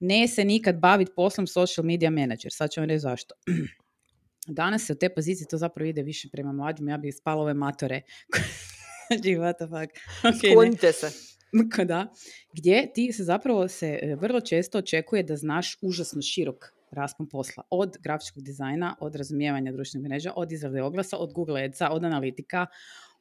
[0.00, 2.52] Ne se nikad baviti poslom social media menadžer.
[2.52, 3.34] Sad ću vam reći zašto.
[4.46, 7.54] Danas se u te pozicije to zapravo ide više prema mladim, ja bih spala ove
[7.54, 8.00] matore
[9.14, 9.92] znači, what the fuck.
[10.22, 11.32] Okay, se.
[11.84, 12.12] Da,
[12.52, 17.62] gdje ti se zapravo se e, vrlo često očekuje da znaš užasno širok raspon posla.
[17.70, 22.66] Od grafičkog dizajna, od razumijevanja društvenih mreža, od izrade oglasa, od Google Adsa, od analitika,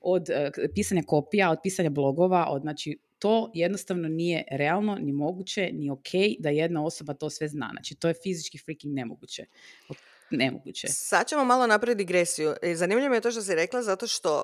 [0.02, 5.70] od uh, pisanja kopija, od pisanja blogova, od, znači, to jednostavno nije realno, ni moguće,
[5.74, 7.70] ni ok da jedna osoba to sve zna.
[7.72, 9.46] Znači, to je fizički freaking nemoguće.
[10.32, 10.88] Nemoguće.
[10.88, 12.54] Sad ćemo malo napraviti digresiju.
[12.62, 14.44] E, zanimljivo je to što si rekla, zato što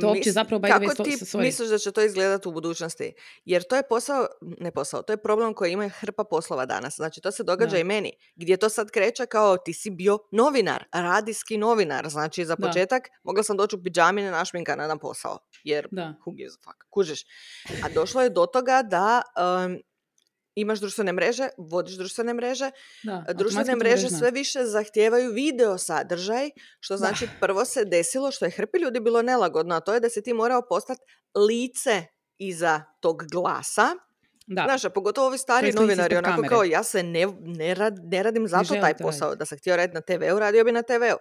[0.00, 3.12] to uopće zapravo by Kako ti misliš da će to izgledati u budućnosti?
[3.44, 6.96] Jer to je posao, ne posao, to je problem koji ima hrpa poslova danas.
[6.96, 10.84] Znači to se događa i meni, gdje to sad kreće kao ti si bio novinar,
[10.92, 12.08] radijski novinar.
[12.08, 13.18] Znači za početak da.
[13.22, 15.38] mogla sam doći u pidžamine našminkana na posao.
[15.64, 16.14] Jer da.
[16.26, 17.24] who gives a fuck, kužiš.
[17.84, 19.22] A došlo je do toga da
[20.60, 22.70] imaš društvene mreže, vodiš društvene mreže.
[23.02, 28.50] Da, društvene mreže sve više zahtijevaju video sadržaj, što znači prvo se desilo što je
[28.50, 31.00] hrpi ljudi bilo nelagodno, a to je da se ti morao postati
[31.48, 32.04] lice
[32.38, 33.88] iza tog glasa.
[34.46, 34.62] Da.
[34.64, 38.48] Znaš, a pogotovo ovi stari novinari, onako kao ja se ne, ne, rad, ne radim
[38.48, 39.34] zato taj posao.
[39.34, 41.18] Da sam htio raditi na TV-u, radio bi na TV-u.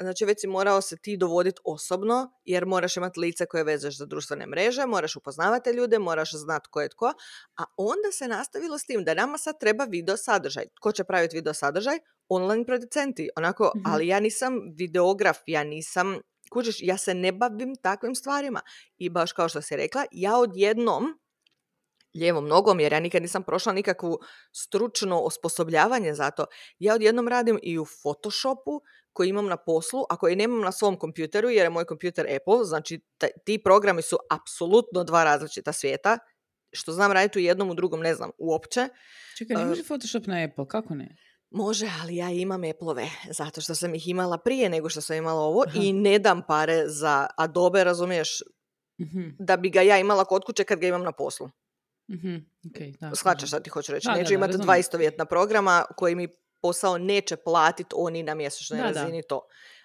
[0.00, 4.06] Znači već si morao se ti dovoditi osobno, jer moraš imati lice koje vezeš za
[4.06, 7.12] društvene mreže, moraš upoznavati ljude, moraš znati ko je tko,
[7.56, 10.64] a onda se nastavilo s tim da nama sad treba video sadržaj.
[10.80, 11.98] Ko će praviti video sadržaj?
[12.28, 13.28] Online producenti.
[13.36, 13.92] Onako, mhm.
[13.92, 16.18] ali ja nisam videograf, ja nisam
[16.52, 18.60] Kužiš, ja se ne bavim takvim stvarima.
[18.98, 21.18] I baš kao što si rekla, ja odjednom
[22.16, 24.18] lijevom nogom, jer ja nikad nisam prošla nikakvu
[24.52, 26.46] stručno osposobljavanje za to.
[26.78, 28.80] Ja odjednom radim i u Photoshopu
[29.12, 32.64] koji imam na poslu, a koji nemam na svom kompjuteru, jer je moj kompjuter Apple,
[32.64, 33.00] znači
[33.44, 36.18] ti programi su apsolutno dva različita svijeta,
[36.72, 38.88] što znam raditi u jednom, u drugom ne znam uopće.
[39.38, 41.16] Čekaj, ne može Photoshop na Apple, kako ne?
[41.50, 45.40] Može, ali ja imam Apple-ove, zato što sam ih imala prije nego što sam imala
[45.40, 48.42] ovo i ne dam pare za Adobe, razumiješ,
[49.00, 49.28] mhm.
[49.38, 51.50] da bi ga ja imala kod kuće kad ga imam na poslu.
[52.10, 52.50] Mm-hmm.
[52.64, 54.08] Okay, da, Shvaćaš šta ti hoću reći.
[54.08, 56.28] Neću imati dva istovjetna programa koji mi
[56.62, 59.40] posao neće platiti oni na mjesečnoj razini to.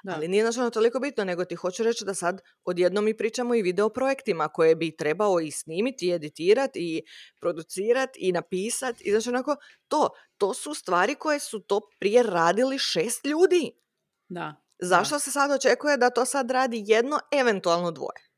[0.08, 3.62] Ali nije ono toliko bitno, nego ti hoću reći da sad odjednom mi pričamo i
[3.62, 7.04] video projektima koje bi trebao i snimiti, i editirati, i
[7.40, 9.04] producirati, i napisati.
[9.04, 9.56] I znači onako,
[9.88, 13.72] to, to su stvari koje su to prije radili šest ljudi.
[14.30, 14.56] Da.
[14.80, 18.31] Zašto se sad očekuje da to sad radi jedno, eventualno dvoje?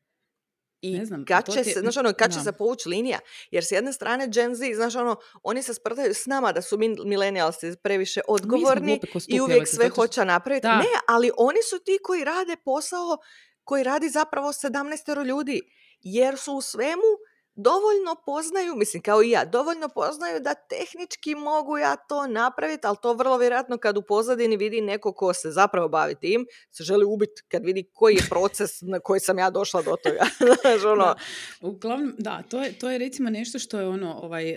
[0.84, 3.20] I ne znam, kad, će, se, znaš ono, kad će se povući linija?
[3.52, 6.78] Jer s jedne strane Gen Z, znaš ono, oni se sprdaju s nama da su
[7.06, 10.68] milenijalci previše odgovorni i uvijek sve hoće napraviti.
[10.68, 13.18] Ne, ali oni su ti koji rade posao
[13.64, 15.62] koji radi zapravo 17 ljudi.
[16.02, 17.12] Jer su u svemu
[17.56, 22.98] dovoljno poznaju, mislim kao i ja, dovoljno poznaju da tehnički mogu ja to napraviti, ali
[23.02, 27.06] to vrlo vjerojatno kad u pozadini vidi neko ko se zapravo bavi tim, se želi
[27.06, 30.26] ubiti kad vidi koji je proces na koji sam ja došla do toga.
[30.92, 31.06] ono.
[31.06, 31.16] da,
[31.62, 34.50] uglavnom, da, to je, to je recimo nešto što je ono, ovaj,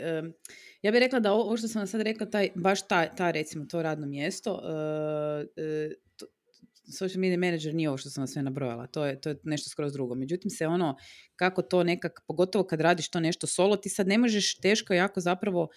[0.83, 3.83] ja bih rekla da ovo što sam sad rekla, taj, baš ta, ta recimo to
[3.83, 6.27] radno mjesto, uh,
[6.92, 9.70] social media manager nije ovo što sam vam sve nabrojala, to je, to je nešto
[9.70, 10.14] skroz drugo.
[10.14, 10.96] Međutim se ono,
[11.37, 15.20] kako to nekak, pogotovo kad radiš to nešto solo, ti sad ne možeš teško jako
[15.20, 15.68] zapravo,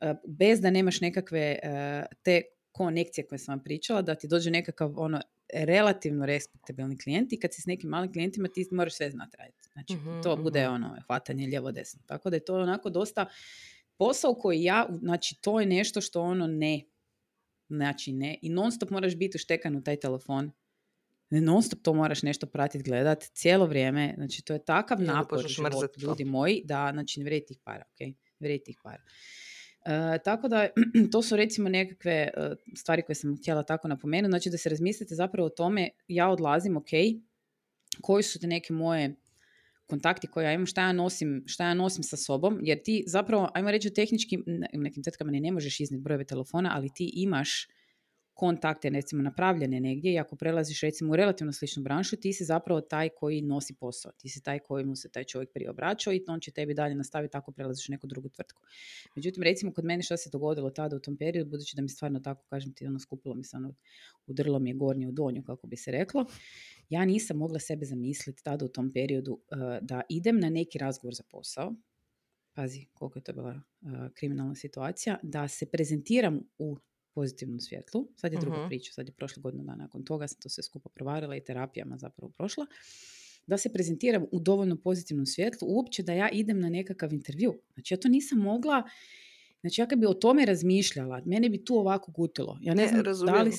[0.00, 2.42] e, bez da nemaš nekakve e, te
[2.72, 5.20] konekcije koje sam vam pričala, da ti dođe nekakav ono
[5.54, 9.68] relativno respektabilni klijent i kad si s nekim malim klijentima ti moraš sve znati raditi.
[9.72, 10.74] Znači, mhm, to bude mhm.
[10.74, 12.00] ono hvatanje lijevo desno.
[12.06, 13.26] Tako da je to onako dosta
[13.98, 16.82] posao koji ja, znači to je nešto što ono ne
[17.70, 18.38] Znači ne.
[18.42, 20.50] I non stop moraš biti uštekan u taj telefon.
[21.30, 24.14] Non stop to moraš nešto pratiti, gledat cijelo vrijeme.
[24.16, 27.84] Znači to je takav napor život, ljudi moji, da znači ne vrijedi tih para.
[27.94, 28.14] Okay?
[28.40, 29.02] Vrijedi tih para.
[29.84, 30.68] E, tako da,
[31.12, 32.30] to su recimo nekakve e,
[32.76, 34.30] stvari koje sam htjela tako napomenuti.
[34.30, 36.90] Znači da se razmislite zapravo o tome, ja odlazim, ok,
[38.00, 39.14] koji su te neke moje
[39.90, 43.48] kontakti koje ja imam, šta ja nosim, šta ja nosim sa sobom, jer ti zapravo,
[43.54, 44.38] ajmo reći tehnički,
[44.74, 47.66] u nekim tetkama ne, ne možeš iznijeti brojeve telefona, ali ti imaš
[48.40, 52.80] kontakte recimo napravljene negdje i ako prelaziš recimo u relativno sličnu branšu, ti si zapravo
[52.80, 54.12] taj koji nosi posao.
[54.12, 56.94] Ti si taj koji mu se taj čovjek prije obraćao i on će tebi dalje
[56.94, 58.62] nastaviti ako prelaziš u neku drugu tvrtku.
[59.16, 62.20] Međutim, recimo kod mene što se dogodilo tada u tom periodu, budući da mi stvarno
[62.20, 63.74] tako, kažem ti, ono skupilo mi se ono,
[64.26, 66.24] udrlo mi je gornje u donju, kako bi se reklo,
[66.90, 71.14] ja nisam mogla sebe zamisliti tada u tom periodu uh, da idem na neki razgovor
[71.14, 71.74] za posao,
[72.52, 73.50] pazi koliko je to bila
[73.80, 76.76] uh, kriminalna situacija, da se prezentiram u
[77.14, 78.08] pozitivnom svjetlu.
[78.16, 80.62] Sad je druga uh priča, sad je prošle godinu dana nakon toga, sam to sve
[80.62, 82.66] skupa provarila i terapijama zapravo prošla.
[83.46, 87.60] Da se prezentiram u dovoljno pozitivnom svjetlu, uopće da ja idem na nekakav intervju.
[87.74, 88.82] Znači ja to nisam mogla,
[89.60, 92.58] znači ja kad bi o tome razmišljala, mene bi tu ovako gutilo.
[92.62, 93.50] Ja ne, ne znam da li,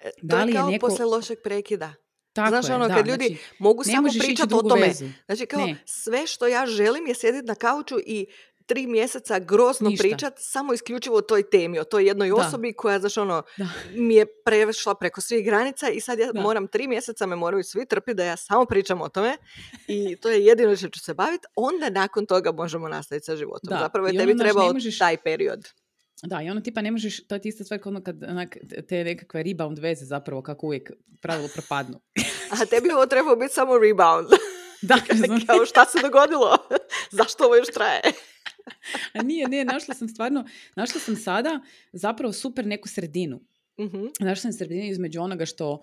[0.00, 0.86] e, da li to je kao je neko...
[0.86, 1.94] posle lošeg prekida.
[2.32, 4.86] Tako Znaš, ono, kad ljudi znači, mogu samo pričati o tome.
[4.86, 5.04] Vezu.
[5.26, 8.26] Znači, kao, sve što ja želim je sjediti na kauču i
[8.66, 10.02] tri mjeseca grozno Ništa.
[10.02, 13.42] pričat samo isključivo o toj temi, o toj jednoj osobi koja znaš, ono,
[13.94, 17.86] mi je prešla preko svih granica i sad ja moram tri mjeseca me moraju svi
[17.86, 19.36] trpiti da ja samo pričam o tome
[19.88, 23.78] i to je jedino što ću se baviti, onda nakon toga možemo nastaviti sa životom.
[23.78, 25.68] Zapravo je tebi trebao taj period.
[26.22, 28.56] Da, i ono tipa ne možeš, to je ista stvar ono kad onak,
[28.88, 32.00] te nekakve rebound veze zapravo kako uvijek pravilo propadnu.
[32.52, 34.28] A tebi ovo trebao biti samo rebound.
[34.82, 34.94] Da,
[35.46, 36.56] Kao šta se dogodilo?
[37.10, 38.00] Zašto ovo još traje?
[39.14, 40.44] A nije, nije, našla sam stvarno,
[40.76, 41.60] našla sam sada
[41.92, 43.40] zapravo super neku sredinu.
[43.76, 44.10] Uh-huh.
[44.20, 45.82] Našla sam sredinu između onoga što,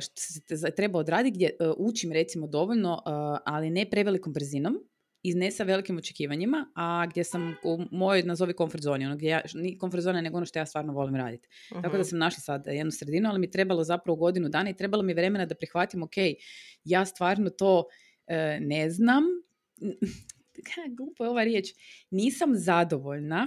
[0.00, 0.22] što
[0.56, 3.02] se treba odraditi, gdje učim recimo dovoljno,
[3.44, 4.78] ali ne prevelikom brzinom,
[5.24, 9.28] i ne sa velikim očekivanjima, a gdje sam u mojoj, nazovi comfort zoni, ono gdje
[9.28, 11.48] ja, ni comfort zona nego ono što ja stvarno volim raditi.
[11.68, 12.02] Tako da mhm.
[12.02, 15.46] sam našla sad jednu sredinu, ali mi trebalo zapravo godinu dana i trebalo mi vremena
[15.46, 16.14] da prihvatim, ok,
[16.84, 17.84] ja stvarno to
[18.26, 19.22] e, ne znam,
[20.96, 21.68] glupo je ova riječ,
[22.10, 23.46] nisam zadovoljna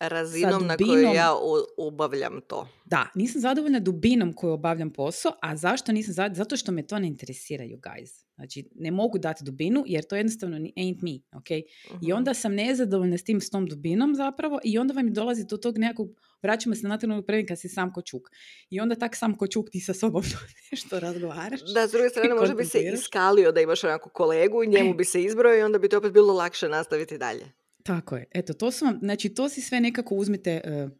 [0.00, 1.34] razinom na kojoj ja
[1.76, 2.68] obavljam to.
[2.84, 6.34] Da, nisam zadovoljna dubinom koju obavljam posao, a zašto nisam zadovoljna?
[6.34, 8.24] Zato što me to ne interesira, you guys.
[8.34, 11.50] Znači, ne mogu dati dubinu jer to jednostavno ain't me, ok?
[11.50, 12.12] I mhm.
[12.16, 15.78] onda sam nezadovoljna s tim, s tom dubinom zapravo i onda vam dolazi do tog
[15.78, 16.08] nekakvog,
[16.42, 18.22] vraćamo se na trenutak prvim kad si sam ko čuk.
[18.70, 20.22] I onda tak sam ko čuk ti sa sobom
[20.72, 21.60] nešto razgovaraš.
[21.74, 24.94] Da, s druge strane može bi se iskalio da imaš onako kolegu i njemu e.
[24.94, 27.59] bi se izbrojio i onda bi to opet bilo lakše nastaviti dalje.
[27.82, 28.24] Tako je.
[28.30, 30.60] Eto, to su vam, znači to si sve nekako uzmite...
[30.64, 30.90] Uh...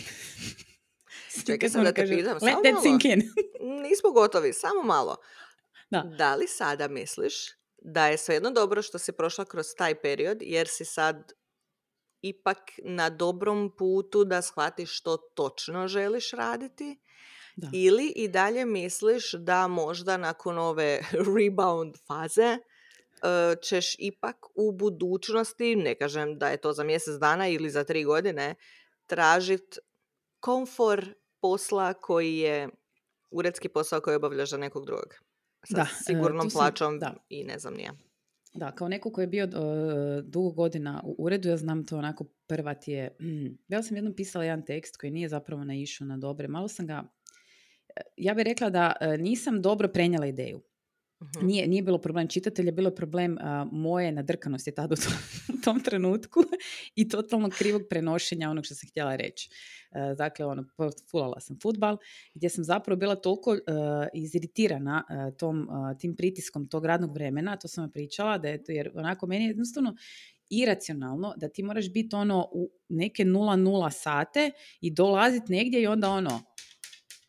[1.46, 2.82] Čekaj sam da te pitam, samo malo.
[3.88, 5.16] Nismo gotovi, samo malo.
[5.90, 6.02] Da.
[6.18, 7.34] da li sada misliš
[7.78, 11.32] da je svejedno dobro što si prošla kroz taj period, jer si sad
[12.22, 16.98] ipak na dobrom putu da shvatiš što točno želiš raditi?
[17.56, 17.68] Da.
[17.72, 21.00] Ili i dalje misliš da možda nakon ove
[21.38, 22.75] rebound faze uh,
[23.62, 28.04] ćeš ipak u budućnosti, ne kažem da je to za mjesec dana ili za tri
[28.04, 28.54] godine,
[29.06, 29.78] tražit
[30.40, 32.68] komfor posla koji je
[33.30, 35.14] uredski posao koji obavljaš za nekog drugog
[35.68, 37.14] sa da, e, sigurnom plaćom da.
[37.28, 37.90] i ne znam nije.
[38.54, 39.50] Da, kao neko koji je bio uh,
[40.24, 43.16] dugo godina u uredu, ja znam to onako prva ti je...
[43.20, 46.48] Mm, ja sam jednom pisala jedan tekst koji nije zapravo naišao na dobre.
[46.48, 47.04] Malo sam ga...
[47.96, 50.62] E, ja bih rekla da nisam dobro prenijela ideju.
[51.22, 51.46] Mhm.
[51.46, 53.38] Nije, nije bilo problem čitatelja, bilo je problem
[53.72, 55.12] moje nadrkanosti tada u tom,
[55.64, 56.40] tom trenutku
[56.94, 59.48] i totalno krivog prenošenja onog što sam htjela reći.
[59.92, 60.64] E, dakle, ono,
[61.10, 61.96] fulala sam futbal,
[62.34, 63.58] gdje sam zapravo bila toliko uh,
[64.14, 68.72] iziritirana uh, tom, tim pritiskom tog radnog vremena, to sam vam pričala, da je to,
[68.72, 69.96] jer onako meni je jednostavno
[70.50, 74.50] iracionalno da ti moraš biti ono u neke 0-0 sate
[74.80, 76.40] i dolaziti negdje i onda ono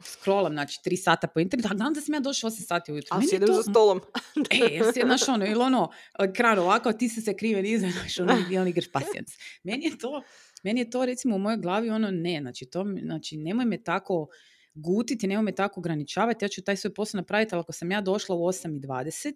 [0.04, 3.18] scrollam, znači, tri sata po internetu, a znam da sam ja došla 8 sati ujutro.
[3.18, 4.02] A sjedem za stolom.
[4.52, 5.90] e, znaš ono, ili ono,
[6.36, 9.32] kran ovako, ti se se krive iza, znaš, ono, i on igraš pasijans.
[9.64, 10.24] Meni je to,
[10.64, 14.28] meni je to recimo u mojoj glavi ono ne, znači, to, znači nemoj me tako
[14.74, 18.02] gutiti, nemoj me tako ograničavati, ja ću taj svoj posao napraviti, ali ako sam ja
[18.02, 19.34] došla u 8.20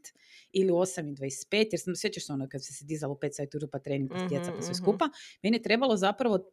[0.51, 3.59] ili u 8.25, jer sam, sjećaš se ono kad se se dizala u 5 sajtu
[3.71, 5.09] pa trening, pa stjeca, pa sve mhm, skupa,
[5.43, 6.51] meni je trebalo zapravo,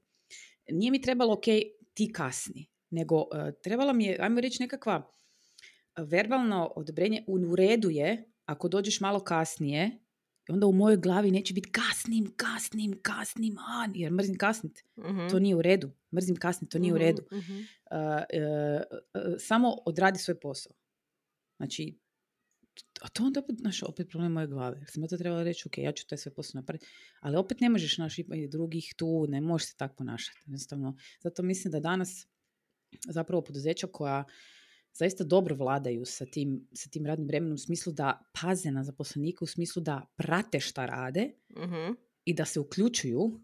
[0.71, 1.45] nije mi trebalo, ok,
[1.95, 3.27] ti kasni, nego uh,
[3.63, 5.11] trebala mi je, ajmo reći, nekakva
[5.97, 9.99] verbalno odobrenje, u redu je, ako dođeš malo kasnije,
[10.49, 14.85] onda u mojoj glavi neće biti kasnim, kasnim, kasnim, a, jer mrzim kasnit.
[14.95, 15.43] To mhm.
[15.43, 15.91] nije u redu.
[16.15, 17.23] Mrzim kasnit, to nije u mhm, redu.
[17.31, 17.39] Uh,
[19.39, 20.73] samo odradi svoj posao.
[21.57, 21.99] Znači,
[23.03, 24.79] a to onda opet, znaš, opet problem moje glave.
[24.79, 26.87] Jer sam ja to trebala reći, ok, ja ću taj svoj posao napraviti.
[27.21, 28.17] Ali opet ne možeš, naš,
[28.49, 30.39] drugih tu, ne možeš se tako ponašati.
[30.47, 32.27] Jednostavno, zato mislim da danas
[33.09, 34.25] zapravo poduzeća koja
[34.93, 39.39] zaista dobro vladaju sa tim, sa tim radnim vremenom u smislu da paze na zaposlenike,
[39.41, 41.93] u smislu da prate šta rade mhm.
[42.25, 43.41] i da se uključuju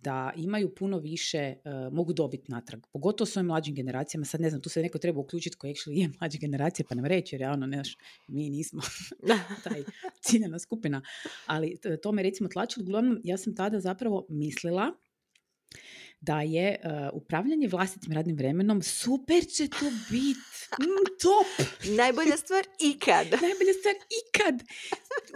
[0.00, 1.60] da imaju puno više, eh,
[1.92, 2.80] mogu dobiti natrag.
[2.92, 4.24] Pogotovo s ovim mlađim generacijama.
[4.24, 7.04] Sad ne znam, tu se neko treba uključiti koji actually je mlađa generacija, pa nam
[7.04, 7.82] reći, jer realno, ne,
[8.28, 8.82] mi nismo
[9.64, 9.82] taj
[10.20, 11.02] ciljena skupina.
[11.46, 12.84] Ali to me recimo tlačilo.
[12.84, 14.92] Uglavnom, ja sam tada zapravo mislila
[16.20, 20.40] da je uh, upravljanje vlastitim radnim vremenom super će to biti.
[20.80, 21.68] Mm, top!
[21.96, 23.26] Najbolja stvar ikad.
[23.46, 24.54] Najbolja stvar ikad.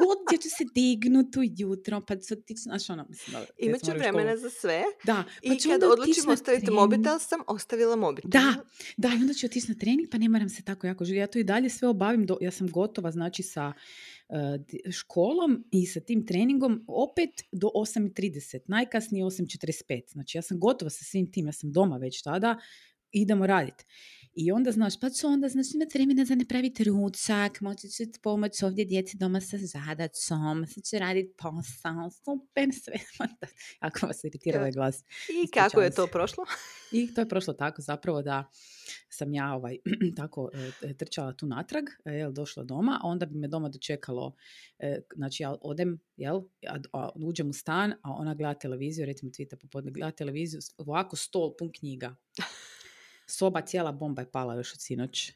[0.09, 3.49] Ovdje ću se dignuti ujutro, pa ću ti, znaš ono, mislim, dobro.
[3.59, 4.83] Imaću vremena za sve.
[5.05, 5.25] Da.
[5.47, 8.31] Pa I kad odlučim ostaviti mobitel, sam ostavila mobitel.
[8.31, 8.55] Da,
[8.97, 11.23] da, i onda ću otići na trening, pa ne moram se tako jako živjeti.
[11.23, 13.73] Ja to i dalje sve obavim, do, ja sam gotova, znači, sa
[14.91, 20.13] školom i sa tim treningom opet do 8.30, najkasnije 8.45.
[20.13, 22.59] Znači ja sam gotova sa svim tim, ja sam doma već tada,
[23.13, 23.85] idemo raditi.
[24.35, 28.05] I onda, znaš, pa ću onda, znaš, imati vremena za ne praviti ručak, moći ću
[28.23, 32.95] pomoći ovdje djeci doma sa zadacom, sad će raditi posao, super sve.
[33.81, 35.05] Ako vas iritira ovaj glas.
[35.45, 36.45] I kako je to prošlo?
[36.93, 38.51] I to je prošlo tako zapravo da
[39.11, 39.77] sam ja ovaj,
[40.17, 40.51] tako
[40.83, 44.35] e, trčala tu natrag, e, jel, došla doma, a onda bi me doma dočekalo,
[44.79, 46.43] e, znači ja odem, jel,
[46.93, 51.57] a, uđem u stan, a ona gleda televiziju, recimo tvita popodne, gleda televiziju, ovako stol
[51.59, 52.17] pun knjiga.
[53.33, 55.33] Soba cijela bomba je pala još od sinoć.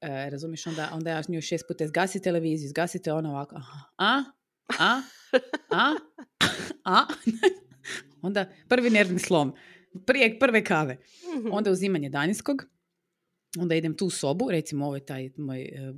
[0.00, 3.56] E, razumiješ, onda, onda ja nju šest puta zgasi televiziju, zgasite ono ovako,
[3.98, 4.24] a,
[4.78, 5.02] a,
[5.70, 5.94] a,
[6.84, 7.06] a,
[8.22, 9.54] onda prvi nervni slom,
[10.06, 10.96] prije prve kave,
[11.38, 11.48] mhm.
[11.52, 12.64] onda uzimanje daninskog,
[13.58, 15.96] onda idem tu u sobu, recimo ovo je taj moj uh,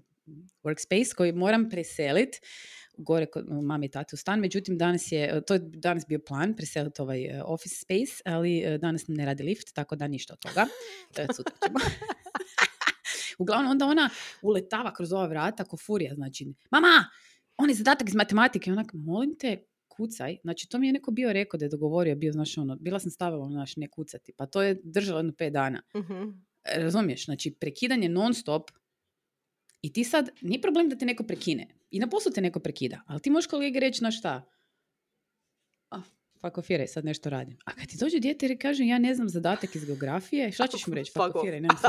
[0.63, 2.41] workspace koji moram preseliti,
[2.97, 6.57] gore kod mami i tate u stan, međutim danas je, to je danas bio plan
[6.57, 10.39] preseliti ovaj e, office space, ali e, danas ne radi lift, tako da ništa od
[10.39, 10.67] toga.
[11.37, 11.79] Sutra ćemo.
[13.39, 14.11] Uglavnom onda ona
[14.43, 17.05] uletava kroz ova vrata ko furija, znači, mama,
[17.57, 19.65] on je zadatak iz matematike, onak, molim te,
[19.97, 22.99] kucaj, znači to mi je neko bio rekao da je dogovorio, bio, znaš, ono, bila
[23.01, 25.83] sam stavila, znaš, ne kucati, pa to je držalo jedno pet dana.
[25.95, 26.05] uh
[26.77, 28.71] Razumiješ, znači prekidanje non stop
[29.85, 31.67] i ti sad, nije problem da te neko prekine.
[31.91, 34.43] I na poslu te neko prekida, ali ti možeš kolegi reći, na šta,
[36.45, 37.57] fakofiraj, sad nešto radim.
[37.65, 40.87] A kad ti dođe dijete i kaže ja ne znam zadatak iz geografije, šta ćeš
[40.87, 41.13] mu reći?
[41.13, 41.87] Fakofiraj, nemam se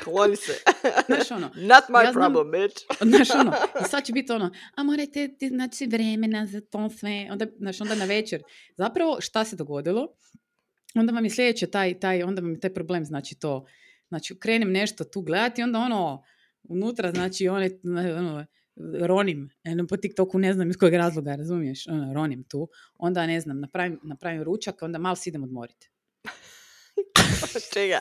[0.00, 0.52] Skloni se.
[1.08, 1.46] Znaš ono.
[1.46, 2.82] Not my ja znam, problem, bitch.
[3.16, 3.52] znaš ono.
[3.80, 7.28] I sad će biti ono, a morate znači vremena za to sve.
[7.30, 8.42] Onda, znaš, onda na večer.
[8.76, 10.08] Zapravo, šta se dogodilo?
[10.94, 13.66] Onda vam je sljedeće taj, taj, onda vam je taj problem, znači to.
[14.08, 16.24] Znači, krenem nešto tu gledati, onda ono,
[16.62, 17.70] unutra, znači, one,
[18.18, 18.46] ono,
[19.06, 23.40] ronim, jedno po TikToku ne znam iz kojeg razloga, razumiješ, ono, ronim tu, onda ne
[23.40, 25.90] znam, napravim, napravim ručak, onda malo se idem odmoriti.
[27.74, 27.98] Čega?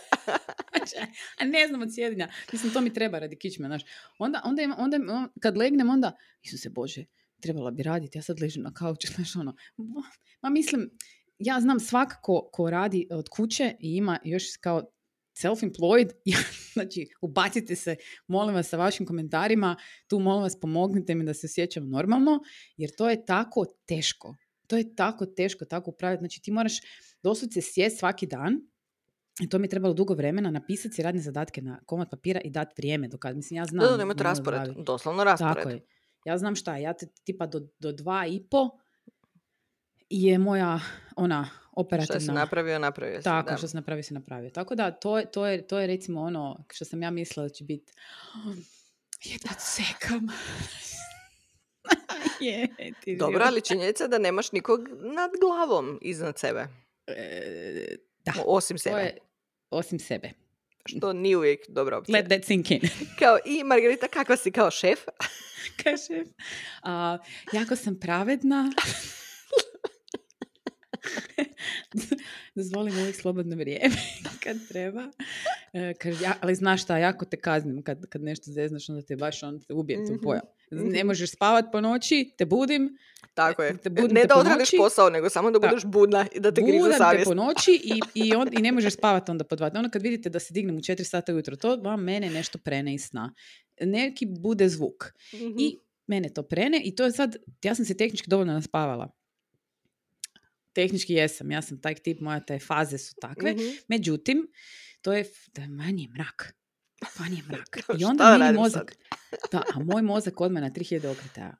[1.39, 2.29] A ne znam od sjedinja.
[2.51, 3.81] Mislim, to mi treba radi kičme, znaš.
[4.19, 4.97] Onda, onda, onda,
[5.41, 6.11] kad legnem, onda,
[6.43, 7.05] Isuse Bože,
[7.41, 9.55] trebala bi raditi, ja sad ležim na kauču, znaš, ono.
[10.41, 10.89] Ma mislim,
[11.39, 14.91] ja znam svakako ko radi od kuće i ima još kao
[15.43, 16.11] self-employed,
[16.73, 17.95] znači ubacite se,
[18.27, 19.75] molim vas, sa vašim komentarima,
[20.07, 22.39] tu molim vas pomognite mi da se osjećam normalno,
[22.77, 24.35] jer to je tako teško.
[24.67, 26.21] To je tako teško, tako upraviti.
[26.21, 26.73] Znači ti moraš
[27.23, 28.61] doslovce sjest svaki dan
[29.41, 32.49] i to mi je trebalo dugo vremena napisati si radne zadatke na komad papira i
[32.49, 33.07] dati vrijeme.
[33.07, 33.97] Dok, mislim, ja znam...
[33.97, 35.55] Da, da, raspored, doslovno raspored.
[35.55, 35.85] Tako je.
[36.25, 38.69] Ja znam šta, ja te, tipa do, do dva i po
[40.09, 40.79] je moja
[41.15, 42.19] ona operativna...
[42.19, 43.23] Što se napravio, napravio se.
[43.23, 43.57] Tako, da.
[43.57, 44.49] što se napravio, se napravio.
[44.49, 47.63] Tako da, to, to, je, to je recimo ono što sam ja mislila da će
[47.63, 47.93] biti
[49.23, 50.27] jedva sekam.
[52.39, 52.67] je,
[53.17, 54.79] Dobro, ali činjenica da nemaš nikog
[55.15, 56.67] nad glavom iznad sebe.
[57.07, 57.95] E,
[58.25, 58.33] da.
[58.45, 58.99] Osim sebe.
[58.99, 59.17] Je,
[59.69, 60.31] osim sebe.
[60.85, 62.19] Što nije uvijek dobra opcija.
[62.19, 62.81] Let that sink in.
[63.19, 64.99] kao, I Margarita, kakva si kao šef?
[65.83, 66.27] kao šef.
[66.27, 68.71] Uh, jako sam pravedna.
[72.55, 73.95] Dozvolim uvijek slobodno vrijeme
[74.43, 75.11] kad treba.
[75.73, 79.15] E, kaže, ja, ali znaš šta, jako te kaznim kad, kad nešto zeznaš, onda te
[79.15, 80.19] baš on te ubije mm-hmm.
[80.23, 80.43] pojam.
[80.71, 81.07] Ne mhm.
[81.07, 82.97] možeš spavat po noći, te budim.
[83.33, 83.77] Tako je.
[83.77, 86.61] Te budim ne te da odradiš posao, nego samo da budeš budna i da te
[86.61, 87.23] grizu savjest.
[87.23, 89.71] te po noći i, i, on, i ne možeš spavati onda po dva.
[89.75, 92.93] Ono kad vidite da se dignem u četiri sata ujutro, to vam mene nešto prene
[92.93, 93.33] iz sna.
[93.81, 95.13] Neki bude zvuk.
[95.33, 95.55] Mm-hmm.
[95.59, 95.77] I
[96.07, 99.17] mene to prene i to je sad, ja sam se tehnički dovoljno naspavala
[100.77, 103.53] tehnički jesam, ja sam taj tip, moja te faze su takve.
[103.53, 103.57] mm
[103.87, 104.47] Međutim,
[105.01, 105.25] to je
[105.55, 106.53] da manje mrak.
[107.19, 107.77] Manje mrak.
[107.99, 108.95] I onda meni mozak,
[109.51, 111.57] da, a moj mozak odmah na 3000 okretaja.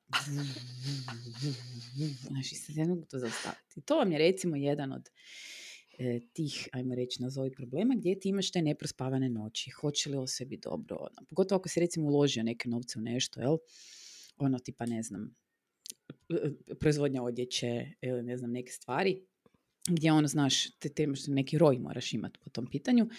[2.28, 3.82] Znači, se ne mogu to zaustaviti.
[3.86, 5.10] To vam je recimo jedan od
[6.00, 9.70] e, tih, ajmo reći, nazovi problema gdje ti imaš te neprospavane noći.
[9.70, 10.98] Hoće li o sebi dobro?
[11.00, 13.58] Ono, pogotovo ako si recimo uložio neke novce u nešto, jel?
[14.38, 15.36] Ono tipa, ne znam,
[16.80, 19.26] proizvodnja odjeće ili ne znam neke stvari
[19.90, 23.10] gdje ono znaš te, te neki roj moraš imati po tom pitanju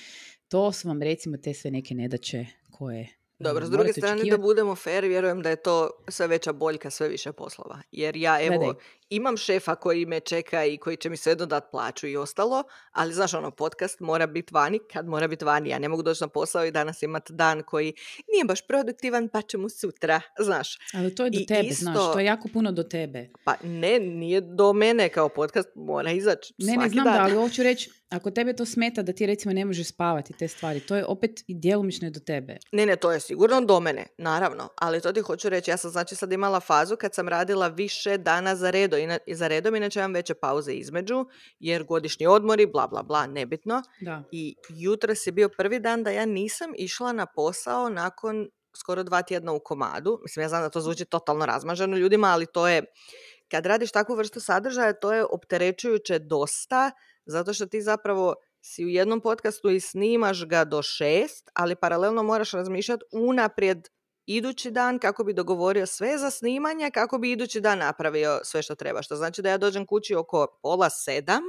[0.48, 3.08] to su vam recimo te sve neke nedaće koje
[3.38, 7.08] dobro, s druge strane da budemo fair, vjerujem da je to sve veća boljka, sve
[7.08, 7.82] više poslova.
[7.92, 8.74] Jer ja evo,
[9.10, 13.14] imam šefa koji me čeka i koji će mi sve dodat plaću i ostalo, ali
[13.14, 15.68] znaš ono, podcast mora biti vani kad mora biti vani.
[15.68, 17.94] Ja ne mogu doći na posao i danas imati dan koji
[18.32, 20.78] nije baš produktivan, pa ćemo sutra, znaš.
[20.94, 23.28] Ali to je do tebe, znaš, to je jako puno do tebe.
[23.44, 27.62] Pa ne, nije do mene kao podcast, mora izaći Ne, ne znam da, ali hoću
[27.62, 31.04] reći, ako tebe to smeta da ti recimo ne možeš spavati te stvari, to je
[31.04, 32.56] opet i djelomično do tebe.
[32.72, 34.68] Ne, ne, to je sigurno do mene, naravno.
[34.76, 38.18] Ali to ti hoću reći, ja sam znači sad imala fazu kad sam radila više
[38.18, 41.26] dana za, redo, i za redom, inače imam veće pauze između,
[41.58, 43.82] jer godišnji odmori, bla, bla, bla, nebitno.
[44.00, 44.22] Da.
[44.32, 49.22] I jutros je bio prvi dan da ja nisam išla na posao nakon skoro dva
[49.22, 50.18] tjedna u komadu.
[50.22, 52.84] Mislim, ja znam da to zvuči totalno razmaženo ljudima, ali to je,
[53.50, 56.90] kad radiš takvu vrstu sadržaja, to je opterećujuće dosta,
[57.26, 62.22] zato što ti zapravo si u jednom podcastu i snimaš ga do šest, ali paralelno
[62.22, 63.88] moraš razmišljati unaprijed
[64.28, 68.74] idući dan kako bi dogovorio sve za snimanje, kako bi idući dan napravio sve što
[68.74, 69.02] treba.
[69.02, 71.42] Što znači da ja dođem kući oko pola sedam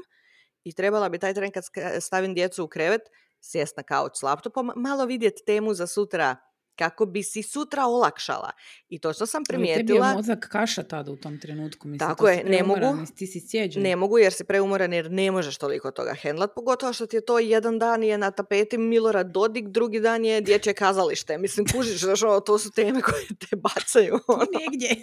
[0.63, 1.63] i trebala bi taj tren kad
[2.01, 3.01] stavim djecu u krevet
[3.41, 6.36] sjest na kauč s laptopom, malo vidjeti temu za sutra
[6.80, 8.51] kako bi si sutra olakšala.
[8.89, 9.80] I to što sam primijetila...
[9.80, 11.88] Ali tebi je mozak kaša tada u tom trenutku.
[11.88, 13.05] Mislim, tako je, ne mogu.
[13.15, 17.05] Ti si Ne mogu jer si preumoran jer ne možeš toliko toga hendlat, pogotovo što
[17.05, 21.38] ti je to jedan dan je na tapeti Milorad Dodik, drugi dan je dječje kazalište.
[21.38, 24.19] Mislim, kužiš, znaš, ono, to su teme koje te bacaju.
[24.27, 24.45] Ono.
[24.59, 24.95] Negdje.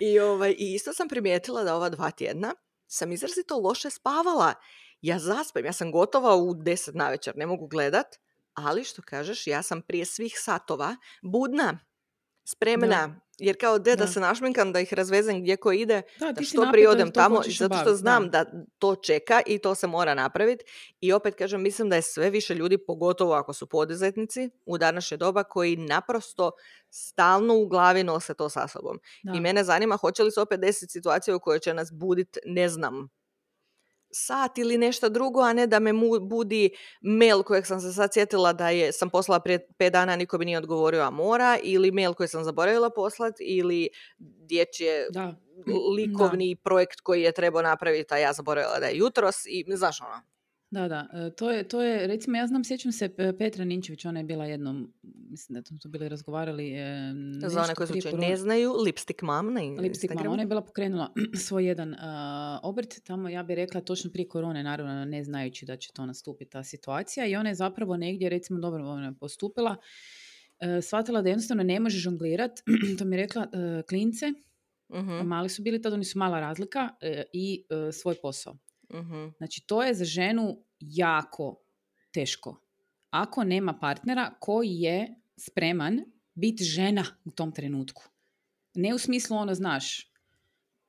[0.12, 2.54] I, ovaj, I isto sam primijetila da ova dva tjedna
[2.86, 4.54] sam izrazito loše spavala.
[5.00, 8.06] Ja zaspem, ja sam gotova u deset na večer, ne mogu gledat,
[8.56, 11.78] ali što kažeš, ja sam prije svih satova budna.
[12.44, 14.06] spremna jer kao de da.
[14.06, 17.76] se našminkam, da ih razvezem gdje ko ide, da, da što prije odem tamo, zato
[17.82, 18.44] što znam da.
[18.78, 20.64] to čeka i to se mora napraviti.
[21.00, 25.16] I opet kažem, mislim da je sve više ljudi, pogotovo ako su poduzetnici u današnje
[25.16, 26.50] doba, koji naprosto
[26.90, 28.98] stalno u glavi nose to sa sobom.
[29.34, 32.68] I mene zanima hoće li se opet desiti situacija u kojoj će nas buditi, ne
[32.68, 33.08] znam,
[34.16, 38.52] sat ili nešto drugo, a ne da me budi mail kojeg sam se sad sjetila
[38.52, 42.14] da je, sam poslala prije pet dana, niko bi nije odgovorio, a mora, ili mail
[42.14, 43.88] koji sam zaboravila poslati, ili
[44.18, 45.34] dječje da.
[45.96, 50.35] likovni projekt koji je trebao napraviti, a ja zaboravila da je jutros i znaš ono.
[50.70, 53.08] Da, da, e, to je, to je, recimo ja znam, sjećam se
[53.38, 56.72] Petra Ninčević, ona je bila jednom, mislim da smo to bili razgovarali.
[56.72, 57.12] E,
[57.48, 61.12] Za one koji slučaju ne znaju, Lipstick Mom na Lipstick Mom, ona je bila pokrenula
[61.46, 61.98] svoj jedan uh,
[62.62, 66.50] obrt, tamo ja bih rekla točno prije korone, naravno ne znajući da će to nastupiti
[66.50, 71.28] ta situacija i ona je zapravo negdje, recimo dobro ona je postupila, uh, shvatila da
[71.28, 72.60] jednostavno ne može žonglirat,
[72.98, 74.26] to mi je rekla, uh, klince,
[74.88, 76.88] uh mali su bili, tada oni su mala razlika
[77.32, 78.56] i svoj posao.
[78.88, 81.60] Uh Znači, to je za ženu jako
[82.10, 82.60] teško.
[83.10, 86.00] Ako nema partnera koji je spreman
[86.34, 88.02] biti žena u tom trenutku.
[88.74, 90.12] Ne u smislu ono, znaš,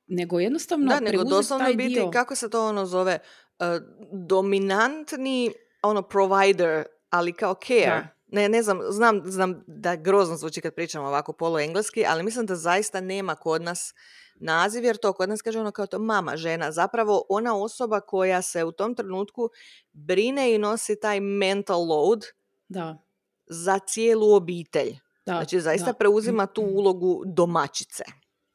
[0.06, 2.10] nego jednostavno da, nego doslovno biti, dio.
[2.10, 3.18] kako se to ono zove,
[3.58, 3.66] uh,
[4.12, 8.08] dominantni ono provider, ali kao care.
[8.26, 12.46] Ne, ne znam, znam, znam da grozno zvuči kad pričamo ovako polo engleski, ali mislim
[12.46, 13.94] da zaista nema kod nas
[14.40, 18.42] naziv, jer to kod nas kaže ono kao to mama, žena, zapravo ona osoba koja
[18.42, 19.50] se u tom trenutku
[19.92, 22.24] brine i nosi taj mental load
[22.68, 22.98] da.
[23.46, 24.98] za cijelu obitelj.
[25.26, 28.04] Da, znači zaista preuzima tu ulogu domaćice.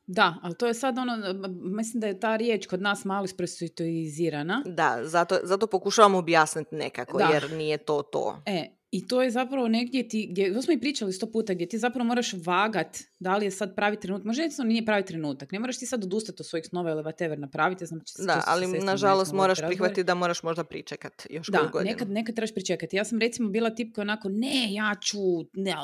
[0.08, 4.64] Da, ali to je sad ono, mislim da je ta riječ kod nas malo ispresituizirana.
[4.66, 8.42] Da, zato, zato pokušavam objasniti nekako, jer nije to to.
[8.46, 11.70] E, i to je zapravo negdje ti, gdje, to smo i pričali sto puta, gdje
[11.70, 14.26] ti zapravo moraš vagat da li je sad pravi trenutak.
[14.26, 15.52] Možda jednostavno nije pravi trenutak.
[15.52, 17.86] Ne moraš ti sad odustati od svojih snova ili whatever napraviti.
[17.86, 22.54] Znam, da, ali nažalost moraš prihvatiti da moraš možda pričekat još da, nekad, nekad trebaš
[22.54, 22.96] pričekati.
[22.96, 25.18] Ja sam recimo bila tip koja onako, ne, ja ću,
[25.54, 25.76] ne,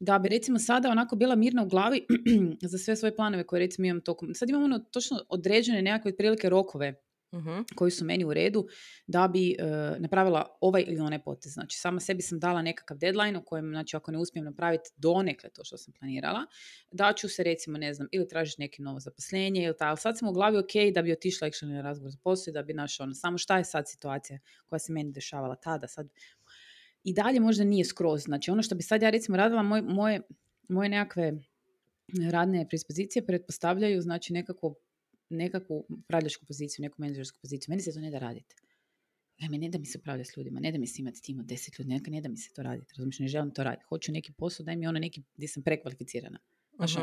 [0.00, 2.06] da bi recimo sada onako bila mirna u glavi
[2.70, 4.34] za sve svoje planove koje recimo imam tokom.
[4.34, 6.94] Sad imam ono točno određene nekakve prilike rokove
[7.32, 8.66] uh koji su meni u redu
[9.06, 11.52] da bi uh, napravila ovaj ili onaj potez.
[11.52, 15.50] Znači, sama sebi sam dala nekakav deadline u kojem, znači, ako ne uspijem napraviti donekle
[15.50, 16.46] to što sam planirala,
[16.90, 19.88] da ću se recimo, ne znam, ili tražiti neke novo zaposlenje ili tako.
[19.88, 22.62] Ali sad sam u glavi ok da bi otišla actually na razgovor za posao da
[22.62, 25.88] bi našao ono, samo šta je sad situacija koja se meni dešavala tada.
[25.88, 26.08] Sad,
[27.04, 28.22] i dalje možda nije skroz.
[28.22, 30.20] Znači, ono što bi sad ja recimo radila, moj, moje,
[30.68, 31.32] moje nekakve
[32.30, 34.74] radne predispozicije pretpostavljaju znači nekako
[35.30, 37.72] nekakvu upravljačku poziciju, neku menadžersku poziciju.
[37.72, 38.54] Meni se to ne da raditi.
[39.50, 41.46] me ne da mi se upravlja s ljudima, ne da mi se imati tim od
[41.46, 42.94] deset ljudi, ne da mi se to raditi.
[42.96, 43.84] Razumiješ, ne želim to raditi.
[43.88, 46.38] Hoću neki posao, daj mi ono neki gdje sam prekvalificirana.
[46.76, 47.02] Znaš, uh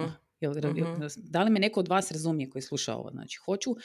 [1.18, 3.12] da li me neko od vas razumije koji sluša ovo?
[3.12, 3.76] Znači, hoću,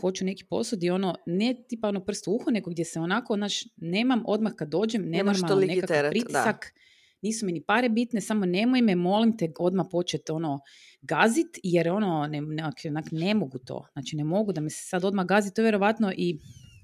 [0.00, 3.36] hoću neki posao gdje ono, ne tipa ono prst u uho, nego gdje se onako,
[3.36, 5.34] znači, nemam odmah kad dođem, nemam
[5.66, 6.74] nekakav pritisak,
[7.22, 10.60] nisu mi ni pare bitne, samo nemoj me, molim te, odmah početi ono,
[11.00, 13.86] gazit, jer ono, ne, ne, ne mogu to.
[13.92, 16.38] Znači, ne mogu da me se sad odmah gazi, to je vjerovatno i,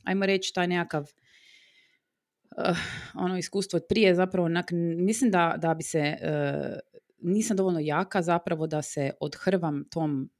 [0.05, 2.78] ajmo reći, taj nekakav uh,
[3.14, 6.78] ono iskustvo od prije, zapravo, onak, mislim da, da bi se, uh,
[7.18, 10.30] nisam dovoljno jaka zapravo da se odhrvam tom,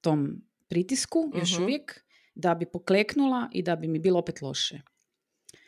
[0.00, 1.62] tom pritisku, još mhm.
[1.62, 2.04] uvijek,
[2.34, 4.80] da bi pokleknula i da bi mi bilo opet loše.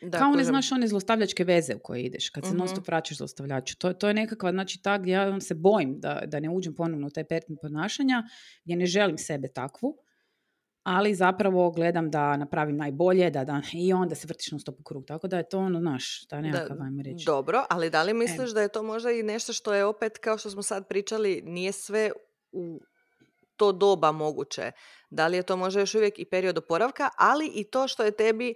[0.01, 2.57] Da, Kao ne znaš one zlostavljačke veze u koje ideš, kad se uh-huh.
[2.57, 3.77] non stop vraćaš zlostavljaču.
[3.77, 7.07] To, to je nekakva, znači ta gdje ja se bojim da, da ne uđem ponovno
[7.07, 8.23] u taj pertin ponašanja,
[8.63, 9.97] gdje ne želim sebe takvu,
[10.83, 14.83] ali zapravo gledam da napravim najbolje, da, da i onda se vrtiš non stop u
[14.83, 15.05] krug.
[15.05, 17.25] Tako da je to ono, naš, ta nekakav, ajmo reći.
[17.25, 20.37] Dobro, ali da li misliš da je to možda i nešto što je opet, kao
[20.37, 22.11] što smo sad pričali, nije sve
[22.51, 22.79] u
[23.55, 24.71] to doba moguće.
[25.09, 28.11] Da li je to možda još uvijek i period oporavka, ali i to što je
[28.11, 28.53] tebi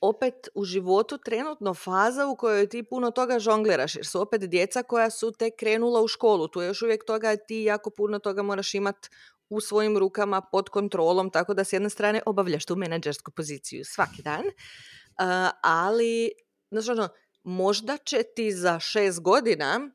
[0.00, 4.82] opet u životu trenutno faza u kojoj ti puno toga žongliraš, jer su opet djeca
[4.82, 6.48] koja su tek krenula u školu.
[6.48, 9.08] Tu je još uvijek toga, ti jako puno toga moraš imati
[9.48, 14.22] u svojim rukama pod kontrolom, tako da s jedne strane obavljaš tu menadžersku poziciju svaki
[14.22, 16.32] dan, uh, ali
[16.70, 17.08] znači, ono,
[17.42, 19.90] možda će ti za šest godina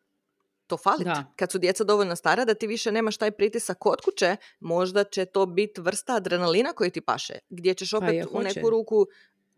[0.67, 1.09] to faliti.
[1.35, 5.25] Kad su djeca dovoljno stara da ti više nemaš taj pritisak kod kuće, možda će
[5.25, 7.33] to biti vrsta adrenalina koji ti paše.
[7.49, 9.07] Gdje ćeš pa opet u neku ruku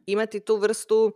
[0.07, 1.13] imati tu vrstu,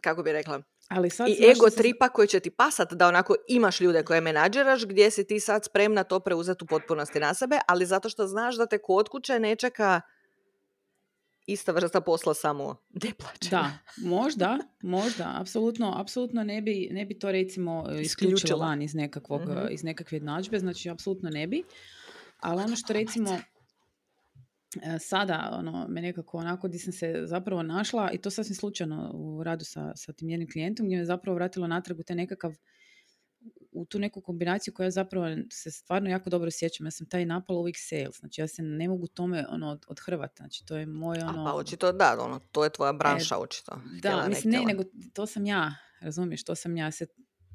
[0.00, 3.80] kako bi rekla, ali sad i ego tripa koji će ti pasat da onako imaš
[3.80, 7.86] ljude koje menadžeraš gdje si ti sad spremna to preuzeti u potpunosti na sebe, ali
[7.86, 10.00] zato što znaš da te kod kuće ne čeka
[11.46, 13.50] ista vrsta posla samo deplaćena.
[13.50, 13.70] Da,
[14.08, 19.52] možda, možda, apsolutno, apsolutno ne bi, ne bi to recimo isključilo van iz, nekakvog, mm
[19.70, 21.62] iz nekakve jednadžbe, znači apsolutno ne bi.
[22.40, 23.40] Ali ono što recimo e,
[25.00, 29.42] sada ono, me nekako onako gdje sam se zapravo našla i to sasvim slučajno u
[29.42, 32.52] radu sa, sa tim jednim klijentom gdje me zapravo vratilo natrag u te nekakav
[33.72, 36.86] u tu neku kombinaciju koja zapravo se stvarno jako dobro sjećam.
[36.86, 38.18] Ja sam taj napal uvijek sales.
[38.18, 40.34] Znači ja se ne mogu tome ono, odhrvati.
[40.36, 41.42] Znači to je moj ono...
[41.42, 43.80] A pa očito da, ono, to je tvoja branša e, očito.
[44.02, 45.74] Da, mislim ne, nego to sam ja.
[46.00, 46.90] Razumiješ, to sam ja.
[46.90, 47.06] Se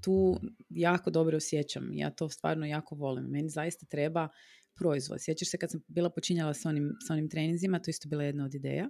[0.02, 0.40] tu
[0.70, 1.94] jako dobro osjećam.
[1.94, 3.26] Ja to stvarno jako volim.
[3.26, 4.30] Meni zaista treba
[4.78, 5.18] proizvod.
[5.22, 8.46] Sjećaš se kad sam bila počinjala s onim, s onim treninzima, to isto bila jedna
[8.46, 8.90] od ideja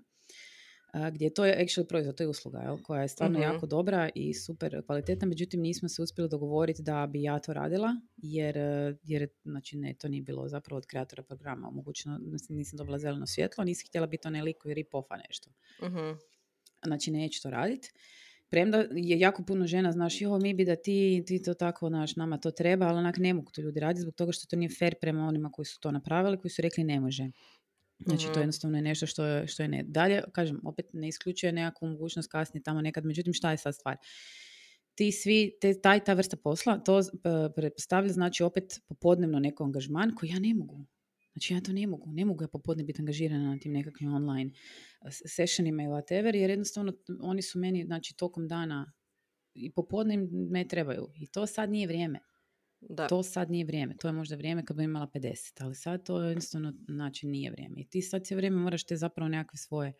[1.11, 4.33] gdje to je actually proizvod, to je usluga jel, koja je stvarno jako dobra i
[4.33, 8.57] super kvalitetna, međutim nismo se uspjeli dogovoriti da bi ja to radila, jer,
[9.03, 12.19] jer znači ne, to nije bilo zapravo od kreatora programa omogućeno,
[12.49, 15.49] nisam dobila zeleno svjetlo, nisam htjela biti onaj lik koji rip-offa nešto.
[15.81, 16.17] uh
[16.85, 17.91] Znači neću to raditi.
[18.49, 22.15] Premda je jako puno žena, znaš, jo, mi bi da ti, ti to tako, znaš,
[22.15, 24.69] nama to treba, ali onak ne mogu to ljudi raditi zbog toga što to nije
[24.79, 27.31] fair prema onima koji su to napravili, koji su rekli ne može.
[27.99, 28.39] Znači to je mhm.
[28.39, 29.83] jednostavno nešto što je, što je ne.
[29.83, 33.97] Dalje, kažem, opet ne isključuje nekakvu mogućnost kasnije tamo nekad, međutim šta je sad stvar?
[34.95, 37.01] Ti svi, te, taj, ta vrsta posla, to
[37.55, 40.85] pretpostavlja znači opet popodnevno neko angažman koji ja ne mogu.
[41.37, 44.51] Znači ja to ne mogu, ne mogu ja popodne biti angažirana na tim nekakvim online
[45.11, 48.93] sessionima i whatever, jer jednostavno oni su meni, znači tokom dana
[49.53, 51.07] i popodne me trebaju.
[51.15, 52.19] I to sad nije vrijeme.
[52.79, 53.07] Da.
[53.07, 53.95] To sad nije vrijeme.
[53.97, 57.81] To je možda vrijeme kad bi imala 50, ali sad to jednostavno znači nije vrijeme.
[57.81, 59.93] I ti sad cijelo vrijeme moraš te zapravo nekakve svoje,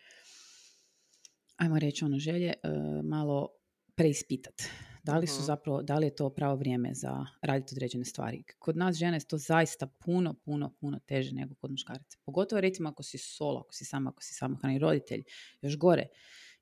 [1.57, 2.69] ajmo reći ono želje, e,
[3.03, 3.49] malo
[3.95, 4.63] preispitati.
[5.07, 8.43] Da li su zapravo, da li je to pravo vrijeme za raditi određene stvari.
[8.59, 12.17] Kod nas žene je to zaista puno, puno, puno teže nego kod muškaraca.
[12.25, 15.23] Pogotovo recimo ako si solo, ako si sama, ako si samohrani roditelj,
[15.61, 16.07] još gore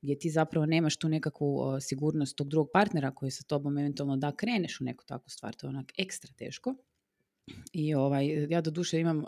[0.02, 4.36] gdje ti zapravo nemaš tu nekakvu sigurnost tog drugog partnera koji sa tobom eventualno da
[4.36, 6.76] kreneš u neku takvu stvar, to je onak ekstra teško.
[7.74, 9.24] I ovaj, ja do duše imam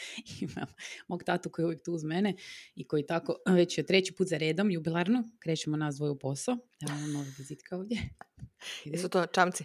[0.40, 0.66] imam
[1.08, 2.34] mog tatu koji je uvijek tu uz mene
[2.74, 6.56] i koji tako već je treći put za redom, jubilarno, krećemo nas dvoju posao.
[6.88, 7.98] Evo imam novi vizitka ovdje.
[8.84, 9.64] Jesu to čamci?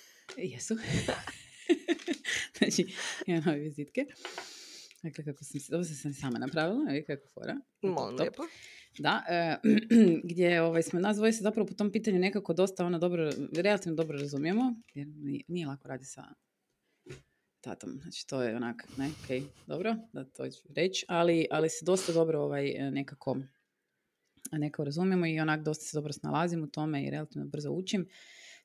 [0.52, 0.76] Jesu.
[2.58, 2.94] znači,
[3.26, 4.06] imam nove vizitke.
[5.02, 7.60] Dakle, kako sam, dobro sam sama napravila, kako fora.
[7.82, 8.42] Molim lijepo.
[8.98, 9.56] Da, e,
[10.30, 13.96] gdje ovaj, smo nas dvoje se zapravo po tom pitanju nekako dosta ono dobro, relativno
[13.96, 15.06] dobro razumijemo, jer
[15.48, 16.34] nije, lako radi sa
[17.60, 21.84] tatom, znači to je onak, ne, ok, dobro, da to ću reći, ali, ali se
[21.84, 23.36] dosta dobro ovaj, nekako
[24.52, 28.08] nekako razumijemo i onak dosta se dobro snalazim u tome i relativno brzo učim,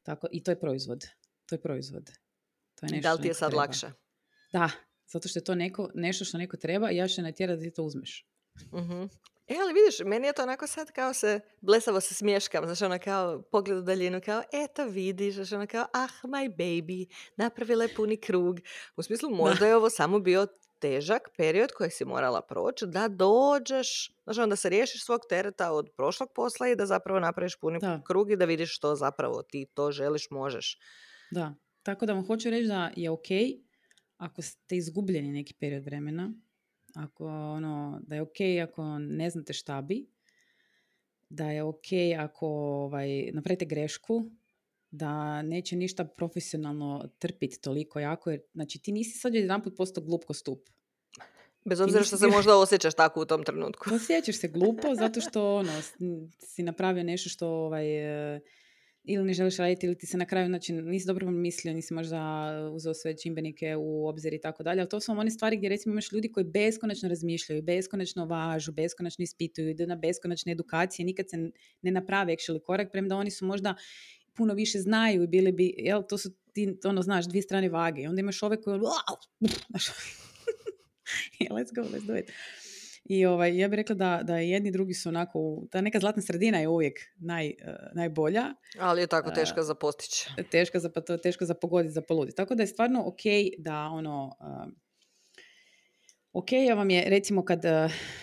[0.04, 1.06] tako, i to je proizvod,
[1.46, 2.12] to je proizvod.
[2.76, 3.62] To je nešto da li ti je sad treba.
[3.62, 3.92] lakše?
[4.52, 4.70] Da,
[5.08, 7.74] zato što je to neko, nešto što neko treba i ja ću natjerati da ti
[7.74, 8.28] to uzmeš.
[8.72, 9.10] Uh
[9.48, 13.00] E, ali vidiš, meni je to onako sad kao se, blesavo se smješkam, znaš, ono
[13.00, 17.06] kao pogled u daljinu, kao, eto vidiš, znaš, ono kao, ah, my baby,
[17.38, 18.60] napravila je puni krug.
[18.96, 20.48] U smislu, možda je ovo samo bio
[20.80, 25.90] težak period koji si morala proći da dođeš, znači onda se riješiš svog tereta od
[25.96, 29.92] prošlog posla i da zapravo napraviš puni krug i da vidiš što zapravo ti to
[29.92, 30.80] želiš, možeš.
[31.32, 33.28] Da, tako da vam hoću reći da je ok
[34.18, 36.34] ako ste izgubljeni neki period vremena,
[36.94, 40.06] ako ono, da je ok ako ne znate šta bi,
[41.30, 41.88] da je ok
[42.20, 44.24] ako ovaj, napravite grešku,
[44.92, 50.04] da neće ništa profesionalno trpiti toliko jako, jer znači ti nisi sad jedan put postao
[50.04, 50.70] glup ko stup.
[51.66, 53.96] Bez obzira što se možda osjećaš tako u tom trenutku.
[53.96, 55.72] Osjećaš se glupo zato što ono,
[56.40, 57.86] si napravio nešto što ovaj,
[59.04, 62.52] ili ne želiš raditi ili ti se na kraju, znači nisi dobro mislio, nisi možda
[62.74, 65.94] uzeo sve čimbenike u obzir i tako dalje, ali to su one stvari gdje recimo
[65.94, 71.52] imaš ljudi koji beskonačno razmišljaju, beskonačno važu, beskonačno ispituju, idu na beskonačne edukacije, nikad se
[71.82, 73.76] ne naprave actually korak, premda oni su možda
[74.34, 78.02] puno više znaju i bili bi, jel, to su ti, ono, znaš, dvije strane vage.
[78.02, 78.80] I onda imaš ove koje,
[81.56, 82.32] let's go, let's do it.
[83.06, 86.60] I ovaj, ja bih rekla da, da jedni drugi su onako, ta neka zlatna sredina
[86.60, 88.44] je uvijek naj, uh, najbolja.
[88.80, 90.30] Ali je tako teška za postići.
[90.52, 92.36] Teška za, pa to, teško za pogoditi, za poluditi.
[92.36, 93.22] Tako da je stvarno ok
[93.58, 94.72] da ono, uh,
[96.34, 97.62] ok vam je recimo kad,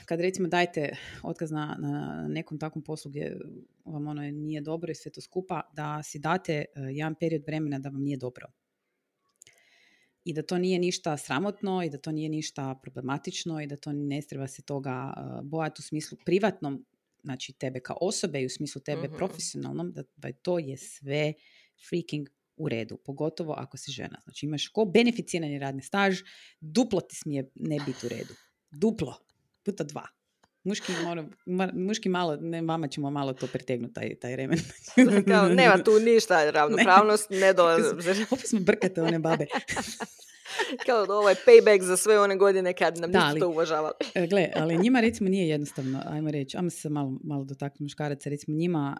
[0.04, 3.38] kad recimo dajete otkaz na, na nekom takvom poslu gdje
[3.84, 7.88] vam ono nije dobro i sve to skupa, da si date jedan period vremena da
[7.88, 8.46] vam nije dobro
[10.24, 13.92] i da to nije ništa sramotno i da to nije ništa problematično i da to
[13.92, 16.86] ne treba se toga bojati u smislu privatnom,
[17.22, 21.32] znači tebe kao osobe i u smislu tebe uh profesionalnom, da, da to je sve
[21.88, 24.20] freaking u redu, pogotovo ako si žena.
[24.24, 26.20] Znači imaš ko beneficirani radni staž,
[26.60, 28.34] duplo ti smije ne biti u redu.
[28.70, 29.16] Duplo,
[29.64, 30.19] puta dva.
[30.64, 30.92] Muški,
[31.72, 34.58] muški malo, ne, mama ćemo malo to pretegnuti, taj, taj remen.
[35.28, 38.24] Kao, nema tu ništa, ravnopravnost, ne, ne dolazi.
[38.30, 39.46] Opet smo brkate one babe.
[40.86, 43.94] Kao ovaj payback za sve one godine kad nam nisu to uvažavali.
[44.14, 48.30] E, gle, ali njima recimo nije jednostavno, ajmo reći, ajmo se malo, malo dotaknuti muškaraca,
[48.30, 48.96] recimo njima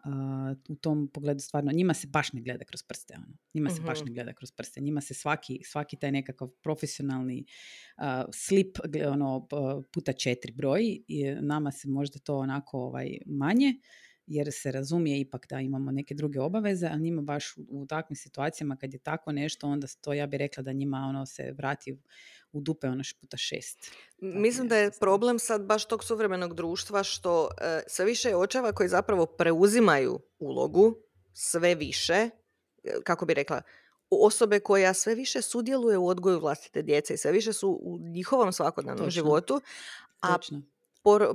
[0.68, 3.14] u tom pogledu stvarno, njima se baš ne gleda kroz prste.
[3.16, 3.36] Ono.
[3.54, 4.08] Njima se baš mhm.
[4.08, 4.80] ne gleda kroz prste.
[4.80, 7.44] Njima se svaki, svaki taj nekakav profesionalni
[8.32, 8.78] slip
[9.12, 9.48] ono,
[9.92, 13.74] puta četiri broj i nama se možda to onako ovaj, manje
[14.30, 18.76] jer se razumije ipak da imamo neke druge obaveze, a njima baš u, takvim situacijama
[18.76, 21.98] kad je tako nešto, onda to ja bih rekla da njima ono se vrati
[22.52, 23.78] u dupe ono puta šest.
[24.18, 28.72] Mislim da je problem sad baš tog suvremenog društva što e, sve više je očeva
[28.72, 30.96] koji zapravo preuzimaju ulogu
[31.32, 32.30] sve više, e,
[33.04, 33.62] kako bi rekla,
[34.10, 38.52] osobe koja sve više sudjeluje u odgoju vlastite djece i sve više su u njihovom
[38.52, 39.60] svakodnevnom životu,
[40.22, 40.36] a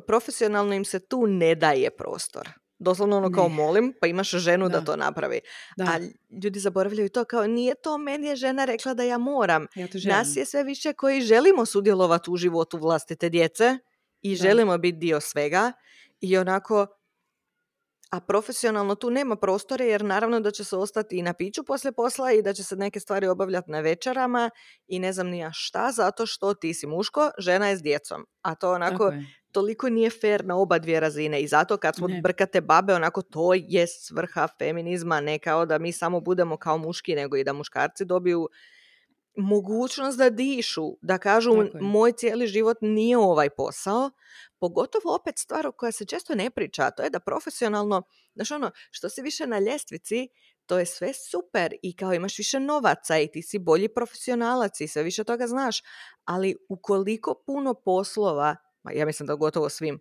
[0.07, 2.49] profesionalno im se tu ne daje prostor.
[2.79, 5.39] Doslovno ono kao molim, pa imaš ženu da, to napravi.
[5.77, 5.83] Da.
[5.83, 5.99] A
[6.43, 9.67] ljudi zaboravljaju to kao nije to, meni je žena rekla da ja moram.
[9.75, 13.77] Ja Nas je sve više koji želimo sudjelovati u životu vlastite djece
[14.21, 15.71] i želimo biti dio svega
[16.21, 16.87] i onako
[18.11, 21.91] a profesionalno tu nema prostore jer naravno da će se ostati i na piću poslije
[21.91, 24.49] posla i da će se neke stvari obavljati na večerama
[24.87, 28.25] i ne znam nija šta zato što ti si muško, žena je s djecom.
[28.41, 29.13] A to onako
[29.55, 33.53] toliko nije fair na oba dvije razine i zato kad smo brkate babe, onako to
[33.53, 38.05] je svrha feminizma, ne kao da mi samo budemo kao muški, nego i da muškarci
[38.05, 38.49] dobiju
[39.37, 41.51] mogućnost da dišu, da kažu
[41.81, 44.11] moj cijeli život nije ovaj posao,
[44.59, 48.01] pogotovo opet stvar koja se često ne priča, to je da profesionalno,
[48.35, 50.27] znaš ono, što si više na ljestvici,
[50.65, 54.87] to je sve super i kao imaš više novaca i ti si bolji profesionalac i
[54.87, 55.81] sve više toga znaš,
[56.25, 59.99] ali ukoliko puno poslova ja mislim da gotovo svim,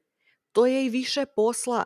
[0.52, 1.84] to je i više posla.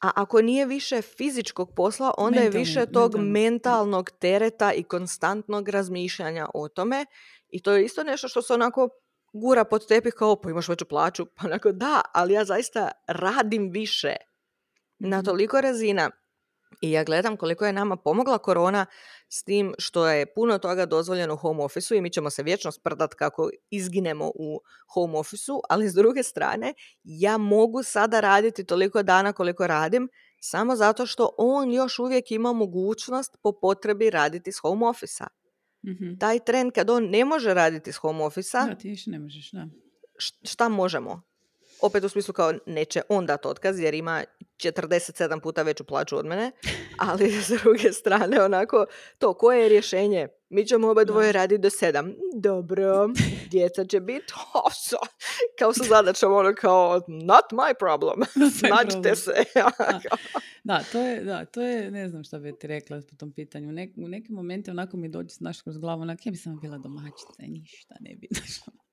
[0.00, 6.46] A ako nije više fizičkog posla, onda je više tog mentalnog tereta i konstantnog razmišljanja
[6.54, 7.06] o tome.
[7.48, 8.88] I to je isto nešto što se onako
[9.32, 11.26] gura pod tepih kao, pa imaš veću plaću.
[11.36, 14.14] Pa onako, da, ali ja zaista radim više.
[14.98, 15.24] Na mhm.
[15.24, 16.10] toliko razina
[16.80, 18.86] i ja gledam koliko je nama pomogla korona
[19.28, 22.72] s tim što je puno toga dozvoljeno u home office i mi ćemo se vječno
[22.72, 24.60] sprdat kako izginemo u
[24.94, 30.08] home office ali s druge strane ja mogu sada raditi toliko dana koliko radim
[30.40, 35.24] samo zato što on još uvijek ima mogućnost po potrebi raditi s home office
[35.82, 39.50] mm Taj tren kad on ne može raditi s home office da, ti ne možeš,
[39.52, 39.66] da.
[40.44, 41.22] Šta možemo?
[41.82, 44.24] Opet u smislu kao neće on dati otkaz jer ima
[44.56, 46.52] 47 puta veću plaću od mene,
[47.08, 48.86] ali s druge strane onako
[49.18, 50.28] to koje je rješenje?
[50.48, 52.14] Mi ćemo oba dvoje raditi do sedam.
[52.34, 53.08] Dobro,
[53.50, 54.32] djeca će biti
[55.58, 58.20] kao sa zadačom ono kao not my problem.
[58.58, 59.32] Snađite se.
[60.64, 63.68] da, to je, da, to je, ne znam šta bi ti rekla po tom pitanju.
[63.96, 67.42] u nekim momentima onako mi dođe znaš kroz glavu, onako ja bi samo bila domaćica
[67.42, 68.28] i ništa ne bi.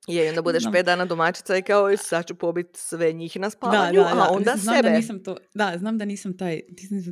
[0.07, 3.49] Je, i onda budeš pet dana domaćica i kao sad ću pobiti sve njih na
[3.49, 4.89] spavanju, da, da, a onda znam sebe.
[4.89, 6.61] Da, nisam to, da, znam da nisam taj,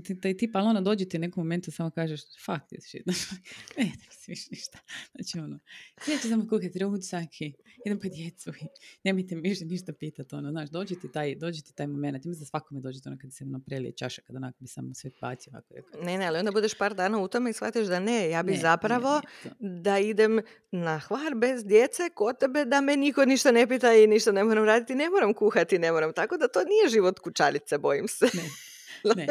[0.08, 3.06] taj, taj tip, ali ono dođe ti u nekom momentu samo kažeš fuck this shit.
[3.78, 4.78] ne, ne misliš ništa.
[5.16, 5.60] Znači ono,
[6.08, 7.54] ja ću samo kuhati ručak i
[7.86, 8.66] idem po djecu i
[9.04, 10.36] nemojte mi više ništa pitati.
[10.36, 12.26] Ono, znaš, dođe ti taj, dođe ti taj moment.
[12.26, 14.94] Mislim da svakome dođe to ono kad se ono prelije čaša, kada onako bi samo
[14.94, 15.52] sve pacio.
[15.54, 15.74] Ovako,
[16.06, 18.58] ne, ne, ali onda budeš par dana u tome i shvatiš da ne, ja bi
[18.58, 19.22] zapravo
[19.60, 20.40] da idem
[20.72, 24.44] na hvar bez djece kod tebe da me niko ništa ne pita i ništa ne
[24.44, 26.14] moram raditi, ne moram kuhati, ne moram.
[26.14, 28.26] Tako da to nije život kućarice, bojim se.
[28.34, 28.44] Ne.
[29.16, 29.28] ne.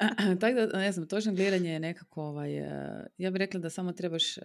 [0.40, 3.92] Tako da, ne znam, točno gledanje je nekako, ovaj, e, ja bih rekla da samo
[3.92, 4.42] trebaš e,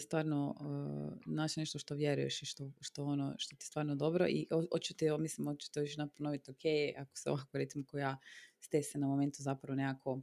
[0.00, 4.26] stvarno uh, naći nešto što vjeruješ i što, što, ono, što ti je stvarno dobro
[4.28, 6.62] i očete, mislim, očete još ponoviti, ok,
[6.98, 8.18] ako se ovako, recimo, ko ja
[8.60, 10.20] ste se na momentu zapravo nekako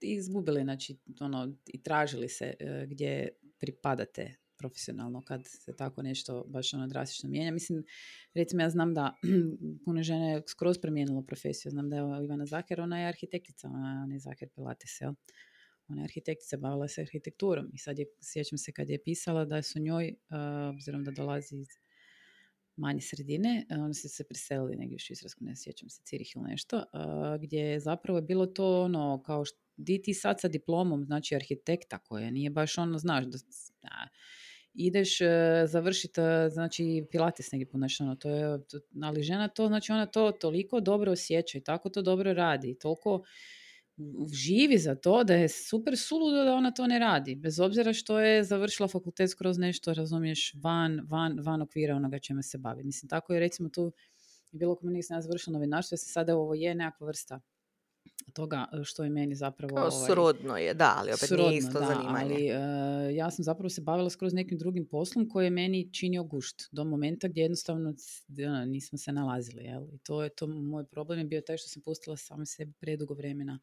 [0.00, 2.54] izgubili, znači, ono, i tražili se
[2.86, 3.28] gdje
[3.58, 7.52] pripadate profesionalno kad se tako nešto baš ono drastično mijenja.
[7.52, 7.84] Mislim,
[8.34, 9.14] recimo ja znam da
[9.84, 11.70] puno žene je skroz promijenilo profesiju.
[11.70, 15.14] Znam da je Ivana Zaker, ona je arhitektica, ona je Zaker Pilates, jel?
[15.88, 19.62] Ona je arhitektica, bavila se arhitekturom i sad je, sjećam se kad je pisala da
[19.62, 21.68] su njoj, uh, obzirom da dolazi iz
[22.76, 26.76] manje sredine, oni su se preselili negdje u Švicarsku, ne sjećam se, Cirih ili nešto,
[26.76, 31.36] uh, gdje je zapravo bilo to ono, kao što, di ti sad sa diplomom, znači
[31.36, 33.38] arhitekta koja nije baš ono, znaš, da
[34.78, 35.26] ideš uh,
[35.66, 37.68] završiti uh, znači pilates negdje
[38.00, 41.88] ono, to je, to, ali žena to, znači ona to toliko dobro osjeća i tako
[41.88, 43.22] to dobro radi, toliko
[44.32, 48.20] živi za to da je super suludo da ona to ne radi, bez obzira što
[48.20, 52.84] je završila fakultet skroz nešto, razumiješ, van, van, van okvira onoga čime se bavi.
[52.84, 53.92] Mislim, tako je recimo tu
[54.52, 57.40] bilo kako nisam ja završila novinarstvo, se sada ovo je nekakva vrsta
[58.32, 59.76] toga e, što je meni zapravo...
[59.76, 62.34] Kao ovaj, srodno je, da, ali opet srodno, nije isto da, zanimanje.
[62.34, 66.24] Ali uh, ja sam zapravo se bavila skroz nekim drugim poslom koji je meni činio
[66.24, 67.94] gušt do momenta gdje jednostavno
[68.46, 69.64] ono, nismo se nalazili.
[69.64, 69.86] Jel?
[69.92, 73.14] I to je to, moj problem je bio taj što sam pustila samo sebi predugo
[73.14, 73.58] vremena.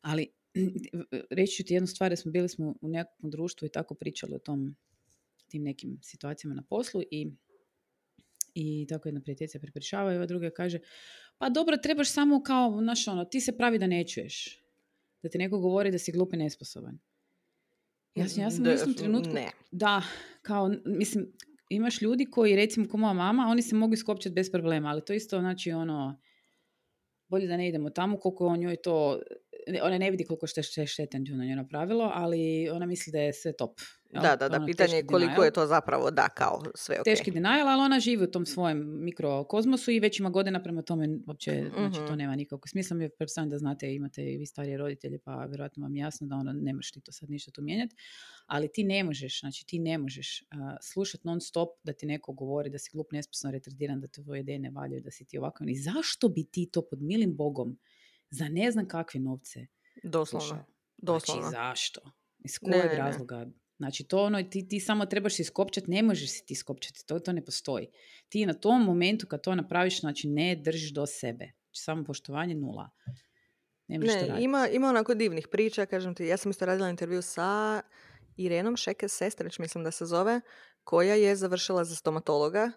[0.00, 0.28] Ali
[1.30, 4.34] reći ću ti jednu stvar, da smo bili smo u nekakvom društvu i tako pričali
[4.34, 4.76] o tom
[5.48, 7.32] tim nekim situacijama na poslu i
[8.54, 10.78] i tako jedna prijateljica prepričava i ova druga kaže
[11.38, 14.62] pa dobro, trebaš samo kao, znaš ono, ti se pravi da ne čuješ.
[15.22, 16.98] Da ti neko govori da si glup i nesposoban.
[18.14, 19.34] Ja sam, ja sam u istom trenutku...
[19.34, 19.50] Ne.
[19.70, 20.02] Da,
[20.42, 21.32] kao, mislim,
[21.68, 25.12] imaš ljudi koji, recimo, ko moja mama, oni se mogu iskopčati bez problema, ali to
[25.12, 26.20] isto, znači, ono,
[27.28, 29.20] bolje da ne idemo tamo, koliko on njoj to
[29.82, 33.32] ona ne vidi koliko što je štetan na njoj napravilo, ali ona misli da je
[33.32, 33.80] sve top.
[34.12, 37.04] Da, da, da, ono, pitanje je koliko je to zapravo da, kao sve ok.
[37.04, 41.08] Teški denial, ali ona živi u tom svojem mikrokozmosu i već ima godina prema tome,
[41.26, 42.16] uopće, znači to mhm.
[42.16, 42.96] nema nikakvog smisla.
[42.96, 46.52] Mi pretpostavljam da znate, imate i vi starije roditelje, pa vjerojatno vam jasno da ono,
[46.52, 47.96] nemaš ti to sad ništa tu mijenjati.
[48.46, 52.32] Ali ti ne možeš, znači ti ne možeš uh, slušati non stop da ti neko
[52.32, 55.38] govori da si glup, nesposoban, retardiran, da te tvoje ideje ne valjaju, da si ti
[55.38, 55.64] ovako.
[55.68, 57.78] I zašto bi ti to pod milim Bogom
[58.30, 59.66] za ne znam kakve novce.
[60.04, 60.64] Doslovno.
[60.96, 61.42] Doslovno.
[61.42, 62.00] Znači, zašto?
[62.38, 63.46] Iz kojeg razloga?
[63.76, 67.18] Znači, to ono, ti, ti samo trebaš se iskopčati, ne možeš se ti iskopčati, to,
[67.18, 67.86] to ne postoji.
[68.28, 71.44] Ti na tom momentu kad to napraviš, znači ne držiš do sebe.
[71.44, 72.90] Znači, samo poštovanje nula.
[73.86, 77.82] Ne, ne ima, ima onako divnih priča, kažem ti, ja sam isto radila intervju sa
[78.36, 80.40] Irenom Šeke Sestreć, mislim da se zove,
[80.84, 82.70] koja je završila za stomatologa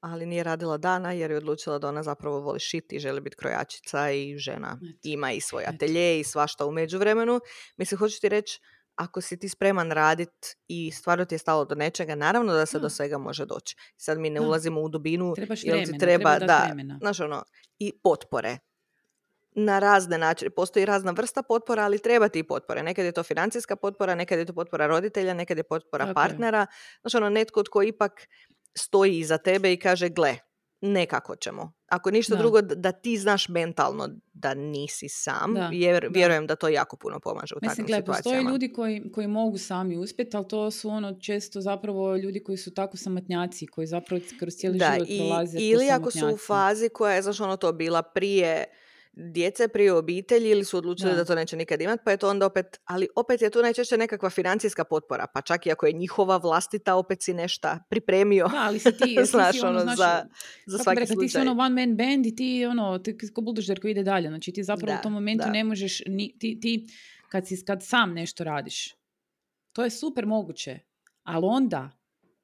[0.00, 3.36] ali nije radila dana jer je odlučila da ona zapravo voli šiti i želi biti
[3.36, 7.40] krojačica i žena ima i svoj atelje i svašta u međuvremenu.
[7.76, 8.60] Mislim, hoću ti reći,
[8.98, 12.78] ako si ti spreman radit i stvarno ti je stalo do nečega, naravno da se
[12.78, 13.76] do svega može doći.
[13.96, 15.34] Sad mi ne ulazimo u dubinu.
[15.34, 16.98] Trebaš vremena, treba, da, vremena.
[17.00, 17.44] Znaš ono,
[17.78, 18.58] i potpore.
[19.54, 20.50] Na razne načine.
[20.50, 22.82] Postoji razna vrsta potpora, ali treba ti i potpore.
[22.82, 26.66] Nekad je to financijska potpora, nekad je to potpora roditelja, nekad je potpora partnera.
[27.00, 28.28] Znaš ono, netko tko ipak
[28.78, 30.38] stoji iza tebe i kaže gle,
[30.80, 31.72] nekako ćemo.
[31.86, 36.96] Ako ništa drugo, da ti znaš mentalno da nisi sam, jer vjerujem da to jako
[36.96, 38.16] puno pomaže u Mislim, takvim situacijama.
[38.16, 42.58] Postoje ljudi koji, koji mogu sami uspjeti, ali to su ono često zapravo ljudi koji
[42.58, 46.88] su tako samatnjaci, koji zapravo kroz cijeli da, život prolaze Ili ako su u fazi
[46.88, 48.64] koja je, znaš ono to bila prije
[49.12, 51.24] djece prije obitelji ili su odlučili da.
[51.24, 54.30] to neće nikad imati, pa je to onda opet, ali opet je tu najčešće nekakva
[54.30, 58.48] financijska potpora, pa čak i ako je njihova vlastita, opet si nešta pripremio.
[58.48, 60.26] Da, ali si ti, znaš, ono, za,
[60.66, 63.80] za svaki rekla, Ti si ono one man band i ti, ono, ti ko buldožer
[63.80, 66.86] koji ide dalje, znači ti zapravo u tom momentu ne možeš, ni, ti, ti
[67.28, 68.94] kad, si, kad sam nešto radiš,
[69.72, 70.78] to je super moguće,
[71.22, 71.90] ali onda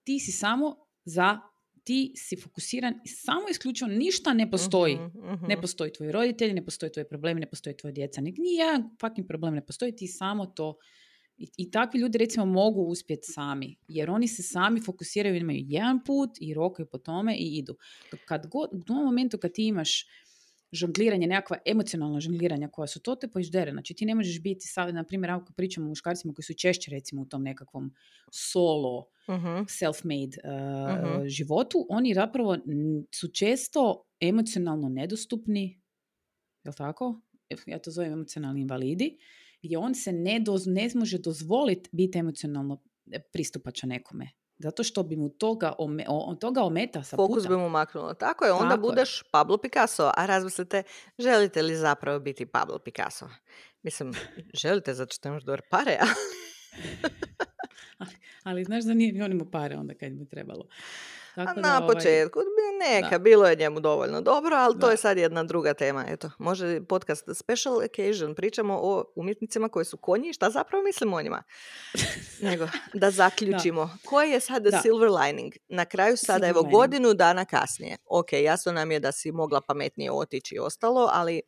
[0.05, 1.41] ti si samo za
[1.85, 4.95] ti si fokusiran i samo isključivo ništa ne postoji.
[4.95, 8.21] uh Ne postoji tvoji roditelji, ne postoji tvoje problemi, ne postoji tvoja djeca.
[8.21, 10.79] Nijedan fucking problem ne postoji, ti samo to
[11.37, 16.05] i, I takvi ljudi recimo mogu uspjeti sami, jer oni se sami fokusiraju, imaju jedan
[16.05, 17.77] put i rokaju po tome i idu.
[18.25, 20.07] Kad god, u tom momentu kad ti imaš
[20.75, 23.73] žongliranje, nekakva emocionalna žongliranja koja su to te poiždere.
[23.73, 26.91] Znači ti ne možeš biti sad, na primjer, ako pričamo o muškarcima koji su češće
[26.91, 27.95] recimo u tom nekakvom
[28.33, 29.65] solo, uh-huh.
[29.65, 32.59] self-made uh, uh životu, oni zapravo
[33.15, 35.81] su često emocionalno nedostupni,
[36.65, 37.21] jel tako?
[37.67, 39.19] Ja to zovem emocionalni invalidi,
[39.63, 42.83] gdje on se ne, doz, ne može dozvoliti biti emocionalno
[43.33, 44.31] pristupačan nekome.
[44.59, 47.49] Zato što bi mu toga, ome, o, toga ometa sa Fokus puta.
[47.49, 48.15] bi mu maknulo.
[48.15, 49.25] Tako je, onda Tako budeš je.
[49.31, 50.11] Pablo Picasso.
[50.17, 50.83] A razmislite,
[51.19, 53.29] želite li zapravo biti Pablo Picasso?
[53.83, 54.15] Mislim,
[54.63, 55.99] želite zato što imaš dobar pare,
[57.99, 58.15] ali...
[58.45, 60.67] ali, znaš da nije ni on pare onda kad bi trebalo.
[61.35, 62.41] Tako na ovaj, početku,
[62.91, 66.05] neka, bilo je njemu dovoljno dobro, ali to je sad jedna druga tema.
[66.09, 71.23] Eto, može podcast Special Occasion, pričamo o umjetnicima koji su konji, šta zapravo mislimo o
[71.23, 71.43] njima?
[72.51, 73.99] Nego, da zaključimo.
[74.05, 75.53] Koji je sada silver lining?
[75.69, 77.97] Na kraju sada, evo, godinu dana kasnije.
[78.07, 81.41] Ok, jasno nam je da si mogla pametnije otići i ostalo, ali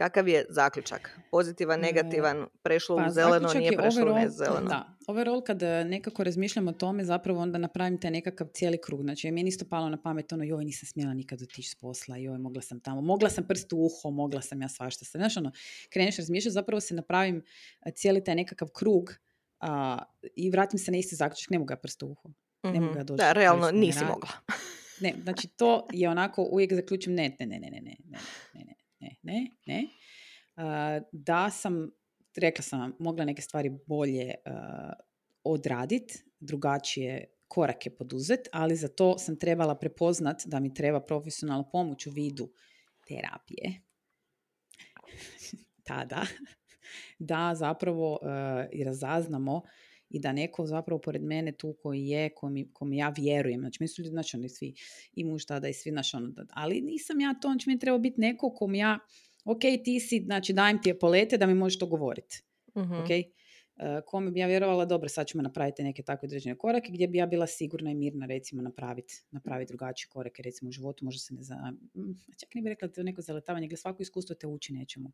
[0.00, 1.20] Kakav je zaključak?
[1.30, 4.68] Pozitivan, negativan, prešlo pa, u zeleno, nije prešlo overall, u zeleno?
[4.68, 9.02] Da, overall kad e, nekako razmišljam o tome, zapravo onda napravim taj nekakav cijeli krug.
[9.02, 12.38] Znači, meni isto palo na pamet ono, joj, nisam smjela nikad otići s posla, joj,
[12.38, 15.04] mogla sam tamo, mogla sam prst u uho, mogla sam ja svašta.
[15.04, 15.52] Znaš, ono,
[15.90, 17.42] kreneš razmišljati, zapravo se napravim
[17.86, 19.14] e, cijeli taj nekakav krug
[19.60, 19.98] a,
[20.36, 22.30] i vratim se na isti zaključak, ne mogu ja prst u uho.
[22.62, 23.18] Ne mogu ja doći.
[23.18, 24.30] Da, realno nisi mogla.
[25.00, 27.96] ne, znači to je onako, uvijek zaključim, ne, ne, ne, ne, ne, ne,
[28.54, 29.88] ne, ne ne, ne, ne.
[31.12, 31.90] da sam,
[32.36, 34.34] rekla sam mogla neke stvari bolje
[35.44, 42.06] odraditi, drugačije korake poduzet, ali za to sam trebala prepoznat da mi treba profesionalna pomoć
[42.06, 42.50] u vidu
[43.06, 43.80] terapije.
[45.88, 46.26] Tada.
[47.18, 48.18] Da zapravo
[48.72, 49.62] i razaznamo
[50.10, 52.30] i da neko zapravo pored mene tu koji je,
[52.72, 54.74] kom, ja vjerujem, znači mi su ljudi, znači oni svi
[55.14, 58.20] i muž tada i svi, znači ono, ali nisam ja to, znači mi treba biti
[58.20, 58.98] neko kom ja,
[59.44, 62.42] ok, ti si, znači dajem ti polete da mi možeš to govoriti,
[62.74, 63.39] uh ok, Uh,
[64.06, 67.26] kome bi ja vjerovala, dobro, sad ćemo napraviti neke takve određene korake gdje bi ja
[67.26, 71.42] bila sigurna i mirna, recimo, napraviti napravit drugačije korake, recimo u životu, možda se ne
[71.42, 71.72] za...
[72.40, 75.12] Čak ne bih rekla da to neko zaletavanje, gdje svako iskustvo te uči nečemu.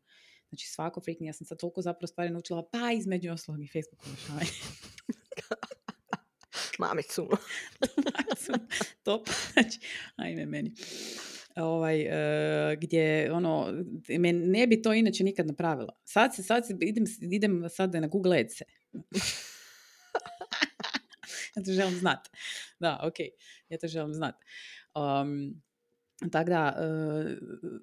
[0.49, 4.05] Znači, svako frikni, ja sam sad toliko zapravo stvari naučila, pa između ostalog i Facebook
[4.05, 4.49] oglašavanje.
[6.79, 7.29] Mamicu.
[8.05, 8.53] Mamicu.
[9.03, 9.29] Top.
[9.53, 9.79] Znači,
[10.15, 10.71] ajme meni
[11.63, 13.73] ovaj, uh, gdje ono,
[14.19, 15.93] me ne bi to inače nikad napravila.
[16.03, 18.61] Sad se, sad se, idem, idem sad na Google Ads.
[21.55, 22.27] ja to želim znat.
[22.79, 23.15] Da, ok,
[23.69, 24.35] ja to želim znat.
[24.95, 25.61] Um,
[26.31, 27.25] tako da, uh,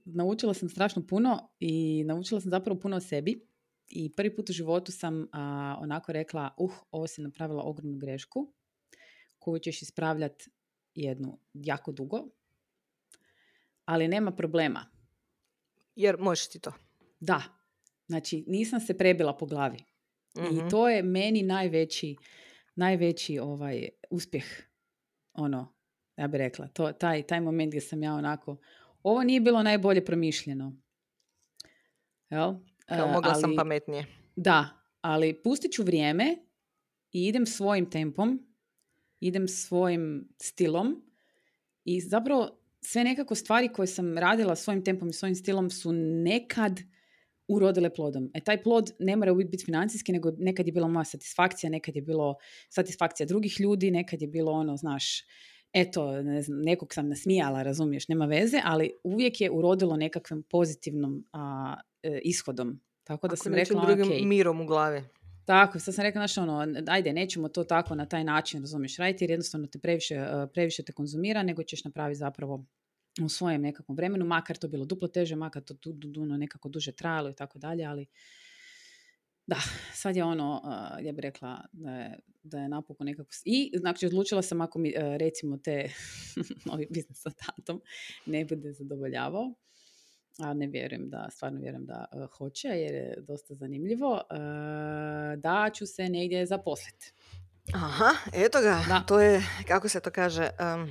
[0.05, 3.47] naučila sam strašno puno i naučila sam zapravo puno o sebi.
[3.89, 5.29] I prvi put u životu sam uh,
[5.79, 8.55] onako rekla, uh, ovo si napravila ogromnu grešku
[9.45, 10.51] koju ćeš ispravljati
[10.95, 12.29] jednu jako dugo,
[13.85, 14.87] ali nema problema.
[15.97, 16.73] Jer možeš ti to.
[17.21, 17.43] Da.
[18.07, 19.79] Znači, nisam se prebila po glavi.
[20.37, 20.69] I mhm.
[20.69, 22.17] to je meni najveći,
[22.75, 24.45] najveći ovaj uspjeh.
[25.33, 25.75] Ono,
[26.17, 26.69] ja bih rekla.
[26.69, 28.57] To, taj, taj moment gdje sam ja onako,
[29.03, 30.77] ovo nije bilo najbolje promišljeno.
[32.31, 32.55] Jel?
[32.87, 34.07] Kao mogla ali, sam pametnije.
[34.37, 34.69] Da,
[35.01, 36.37] ali pustit ću vrijeme
[37.13, 38.55] i idem svojim tempom,
[39.21, 41.03] idem svojim stilom
[41.85, 46.81] i zapravo sve nekako stvari koje sam radila svojim tempom i svojim stilom su nekad
[47.49, 48.31] urodile plodom.
[48.35, 52.03] E taj plod ne mora biti financijski, nego nekad je bila moja satisfakcija, nekad je
[52.03, 52.35] bilo
[52.71, 55.25] satisfakcija drugih ljudi, nekad je bilo ono, znaš,
[55.73, 61.25] eto, ne znam, nekog sam nasmijala, razumiješ, nema veze, ali uvijek je urodilo nekakvim pozitivnom
[61.33, 62.81] a, e, ishodom.
[63.05, 65.03] Tako da Ako sam rekla, drugim mirom u glavi.
[65.45, 69.25] Tako, sad sam rekla, znaš, ono, ajde, nećemo to tako na taj način, razumiješ, raditi
[69.25, 72.65] jer jednostavno te previše, uh, previše te konzumira, nego ćeš napraviti zapravo
[73.23, 76.93] u svojem nekakvom vremenu, makar to bilo duplo teže, makar to du, du, nekako duže
[76.93, 78.07] trajalo i tako dalje, ali
[79.47, 79.57] da,
[79.93, 83.31] sad je ono, uh, ja bih rekla da je, da je napokon nekako...
[83.45, 85.89] I, znači, odlučila sam ako mi, uh, recimo, te
[86.67, 87.81] novi biznis sa tatom
[88.27, 89.55] ne bude zadovoljavao,
[90.39, 94.21] a ne vjerujem da, stvarno vjerujem da uh, hoće jer je dosta zanimljivo, uh,
[95.37, 97.13] da ću se negdje zaposliti.
[97.75, 99.05] Aha, eto ga, da.
[99.07, 100.91] to je, kako se to kaže, um,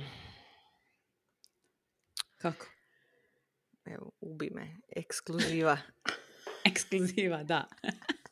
[2.38, 2.66] kako?
[3.84, 5.78] Evo, ubi me, ekskluziva.
[6.70, 7.68] ekskluziva, da.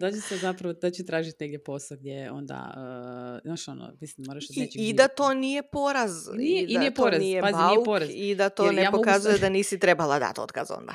[0.00, 4.44] Dođe se zapravo, da će tražiti negdje posao gdje onda, uh, znaš ono, mislim, moraš
[4.50, 6.12] od I, I da to nije poraz.
[6.34, 8.08] Nije, I, da nije to poraz, nije pazi, bauk, nije poraz.
[8.12, 9.40] I da to Jer ne ja pokazuje mogu...
[9.40, 10.94] da nisi trebala dati otkaz onda.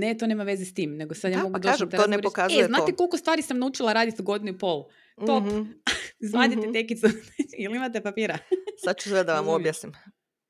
[0.00, 2.64] Ne, to nema veze s tim, nego sad ja mogu pa kažem, to ne pokazuje
[2.64, 4.84] e, znate koliko stvari sam naučila raditi godinu i pol?
[5.26, 5.44] Top.
[5.44, 5.82] Mm-hmm.
[6.30, 6.72] Zvadite mm-hmm.
[6.72, 7.06] tekicu.
[7.62, 8.38] Ili imate papira?
[8.84, 9.92] sad ću sve da vam objasnim.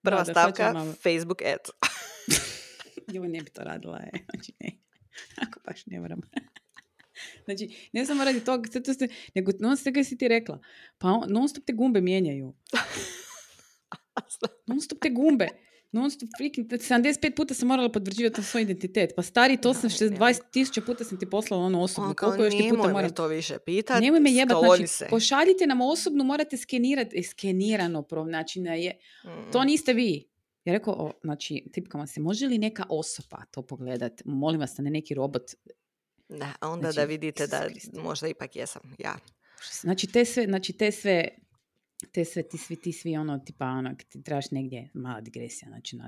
[0.02, 1.68] Prva da, stavka, da, Facebook ad.
[3.12, 4.10] Joj, ne bi to radila, je.
[4.30, 4.72] Znači, ne.
[5.36, 6.20] Ako baš ne moram.
[7.44, 10.60] Znači, ne samo radi toga, to ste, nego non stop si ti rekla.
[10.98, 12.54] Pa non stop te gumbe mijenjaju.
[14.66, 15.48] non stop te gumbe
[15.90, 19.12] non stop freaking, 75 puta sam morala potvrđivati svoj identitet.
[19.16, 22.14] Pa stari, to sam 20 tisuća puta sam ti poslala ono osobno.
[22.14, 23.14] Koliko još ti puta moram...
[23.14, 24.04] to više pitati.
[24.04, 28.98] Nemoj me jebat, znači, pošaljite nam osobnu, morate skenirati, e, skenirano, znači, je,
[29.52, 29.66] to mm.
[29.66, 30.28] niste vi.
[30.64, 34.22] Ja rekao, o, znači, tipkama se, može li neka osoba to pogledat?
[34.24, 35.42] Molim vas, ne neki robot.
[36.28, 37.68] Da, onda znači, da vidite da
[38.02, 39.16] možda ipak jesam ja.
[39.80, 41.28] Znači, te sve, znači, te sve
[42.12, 45.98] te sve, ti svi, ti svi ono, tipa, onak, ti trebaš negdje, mala digresija, znači,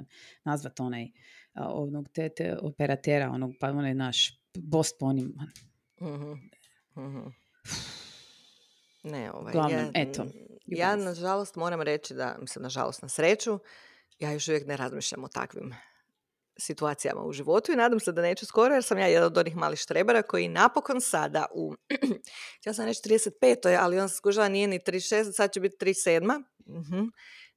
[0.45, 1.09] nazvat onaj,
[1.55, 5.35] onog, te, te operatera, onog, pa onaj naš boss po onim.
[6.01, 7.33] uh
[9.03, 10.27] Ne, ovaj, Glavnom, ja, eto.
[10.67, 13.59] Ja, nažalost, moram reći da, mislim, nažalost, na sreću,
[14.19, 15.75] ja još uvijek ne razmišljam o takvim
[16.59, 19.57] situacijama u životu i nadam se da neću skoro jer sam ja jedan od onih
[19.57, 21.75] malih štrebera koji napokon sada u,
[22.67, 23.79] ja sam reći 35.
[23.81, 26.43] ali on se skužava nije ni 36, sad će biti 37.
[26.67, 27.11] uh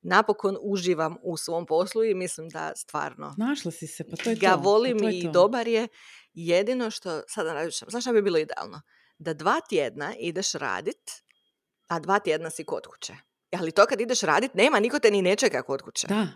[0.03, 4.36] Napokon uživam u svom poslu i mislim da stvarno Našla si se, pa to je
[4.36, 4.57] ga to.
[4.57, 5.88] volim pa to i dobar je.
[6.34, 8.82] Jedino što, sada razmišljam, znaš šta bi bilo idealno?
[9.18, 11.11] Da dva tjedna ideš radit,
[11.88, 13.14] a dva tjedna si kod kuće.
[13.52, 16.07] Ali to kad ideš radit, nema, niko te ni ne čeka kod kuće.
[16.07, 16.28] Da,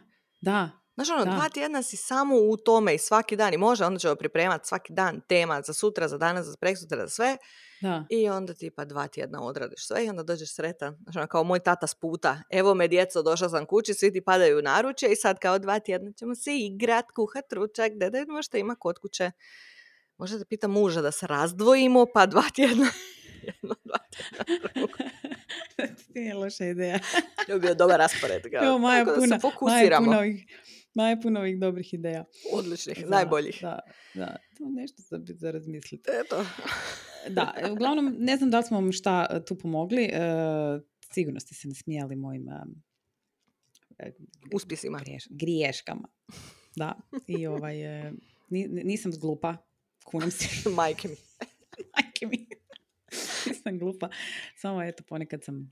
[0.42, 0.70] da.
[0.98, 4.16] Znaš, ono, dva tjedna si samo u tome i svaki dan i može, onda ćemo
[4.16, 7.38] pripremati svaki dan tema za sutra, za danas, za preksutra, za sve.
[7.82, 8.06] Da.
[8.10, 10.98] I onda ti pa dva tjedna odradiš sve i onda dođeš sretan.
[11.04, 12.42] Znaš, ono, kao moj tata s puta.
[12.50, 15.80] Evo me djeco, došla sam kući, svi ti padaju u naručje i sad kao dva
[15.80, 19.32] tjedna ćemo se igrat, kuhat ručak, da da što ima kod kuće.
[20.18, 22.88] Možda da pita muža da se razdvojimo, pa dva tjedna.
[23.42, 24.88] Jedno, dva tjedna.
[26.16, 27.00] Nije loša ideja.
[27.48, 28.42] to bi bio dobar raspored.
[28.64, 30.46] Evo, Maja, puna, Maja puno ovih,
[30.98, 32.26] Maja puno ovih dobrih ideja.
[32.54, 33.60] Odličnih, za, najboljih.
[33.62, 33.80] Da,
[34.14, 34.36] da.
[34.58, 36.10] To nešto za, za razmisliti.
[36.26, 36.46] Eto.
[37.38, 40.04] da, uglavnom, ne znam da li smo vam šta e, tu pomogli.
[40.04, 40.20] E,
[41.14, 42.50] sigurno ste se nasmijali mojim
[44.00, 44.12] e,
[44.54, 45.00] uspjesima.
[45.00, 46.08] Griješ, griješkama.
[46.76, 48.14] Da, i ovaj, e,
[48.84, 49.58] nisam glupa.
[50.04, 50.70] Kunem se.
[50.78, 51.16] Majke mi.
[51.96, 52.48] Majke mi.
[53.48, 54.10] Nisam glupa.
[54.56, 55.70] Samo eto, ponekad sam...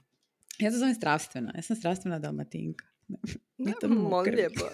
[0.59, 1.51] Ja se zovem strastvena.
[1.55, 2.85] Ja sam strastvena dalmatinka.
[3.57, 4.65] Ne, mogu lijepo.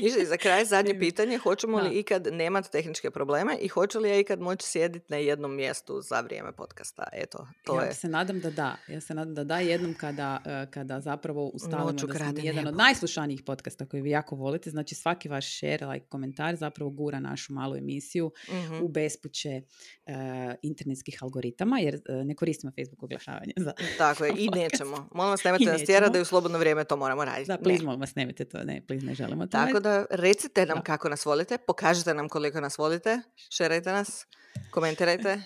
[0.00, 4.18] I za kraj zadnje pitanje, hoćemo li ikad nemati tehničke probleme i hoću li ja
[4.18, 7.04] ikad moći sjediti na jednom mjestu za vrijeme podcasta?
[7.12, 8.76] Eto, to ja se nadam da da.
[8.88, 12.76] Ja se nadam da da jednom kada, e, kada zapravo ustalimo da sam jedan od
[12.76, 14.70] najslušanijih podcasta koji vi jako volite.
[14.70, 19.62] Znači svaki vaš share, like, komentar zapravo gura našu malu emisiju mm u bespuće
[20.06, 20.14] uh,
[20.62, 23.52] internetskih algoritama jer uh, ne koristimo Facebook oglašavanje.
[23.56, 25.08] Za Tako je, i nećemo.
[25.14, 27.48] Molim vas, nemojte nas tjera da u slobodno vrijeme to moramo raditi.
[27.48, 29.50] Da, please, molim vas, nemojte to, ne, please, ne želimo to.
[29.50, 33.20] Tako da recite nam kako nas volite, pokažite nam koliko nas volite,
[33.50, 34.26] šerajte nas,
[34.70, 35.42] komentirajte,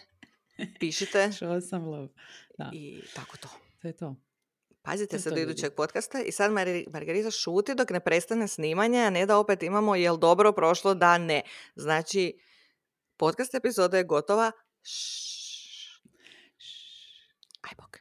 [0.81, 1.19] pišite.
[1.19, 2.09] Show some love.
[2.59, 2.70] Da.
[2.73, 3.48] I tako to.
[3.82, 4.16] To je to.
[4.82, 6.52] Pazite se do idućeg podcasta i sad
[6.93, 11.19] Margarita šuti dok ne prestane snimanje, a ne da opet imamo jel dobro prošlo, da
[11.19, 11.43] ne.
[11.77, 12.39] Znači,
[13.16, 14.52] podcast epizoda je gotova.
[17.60, 17.98] Aj bok.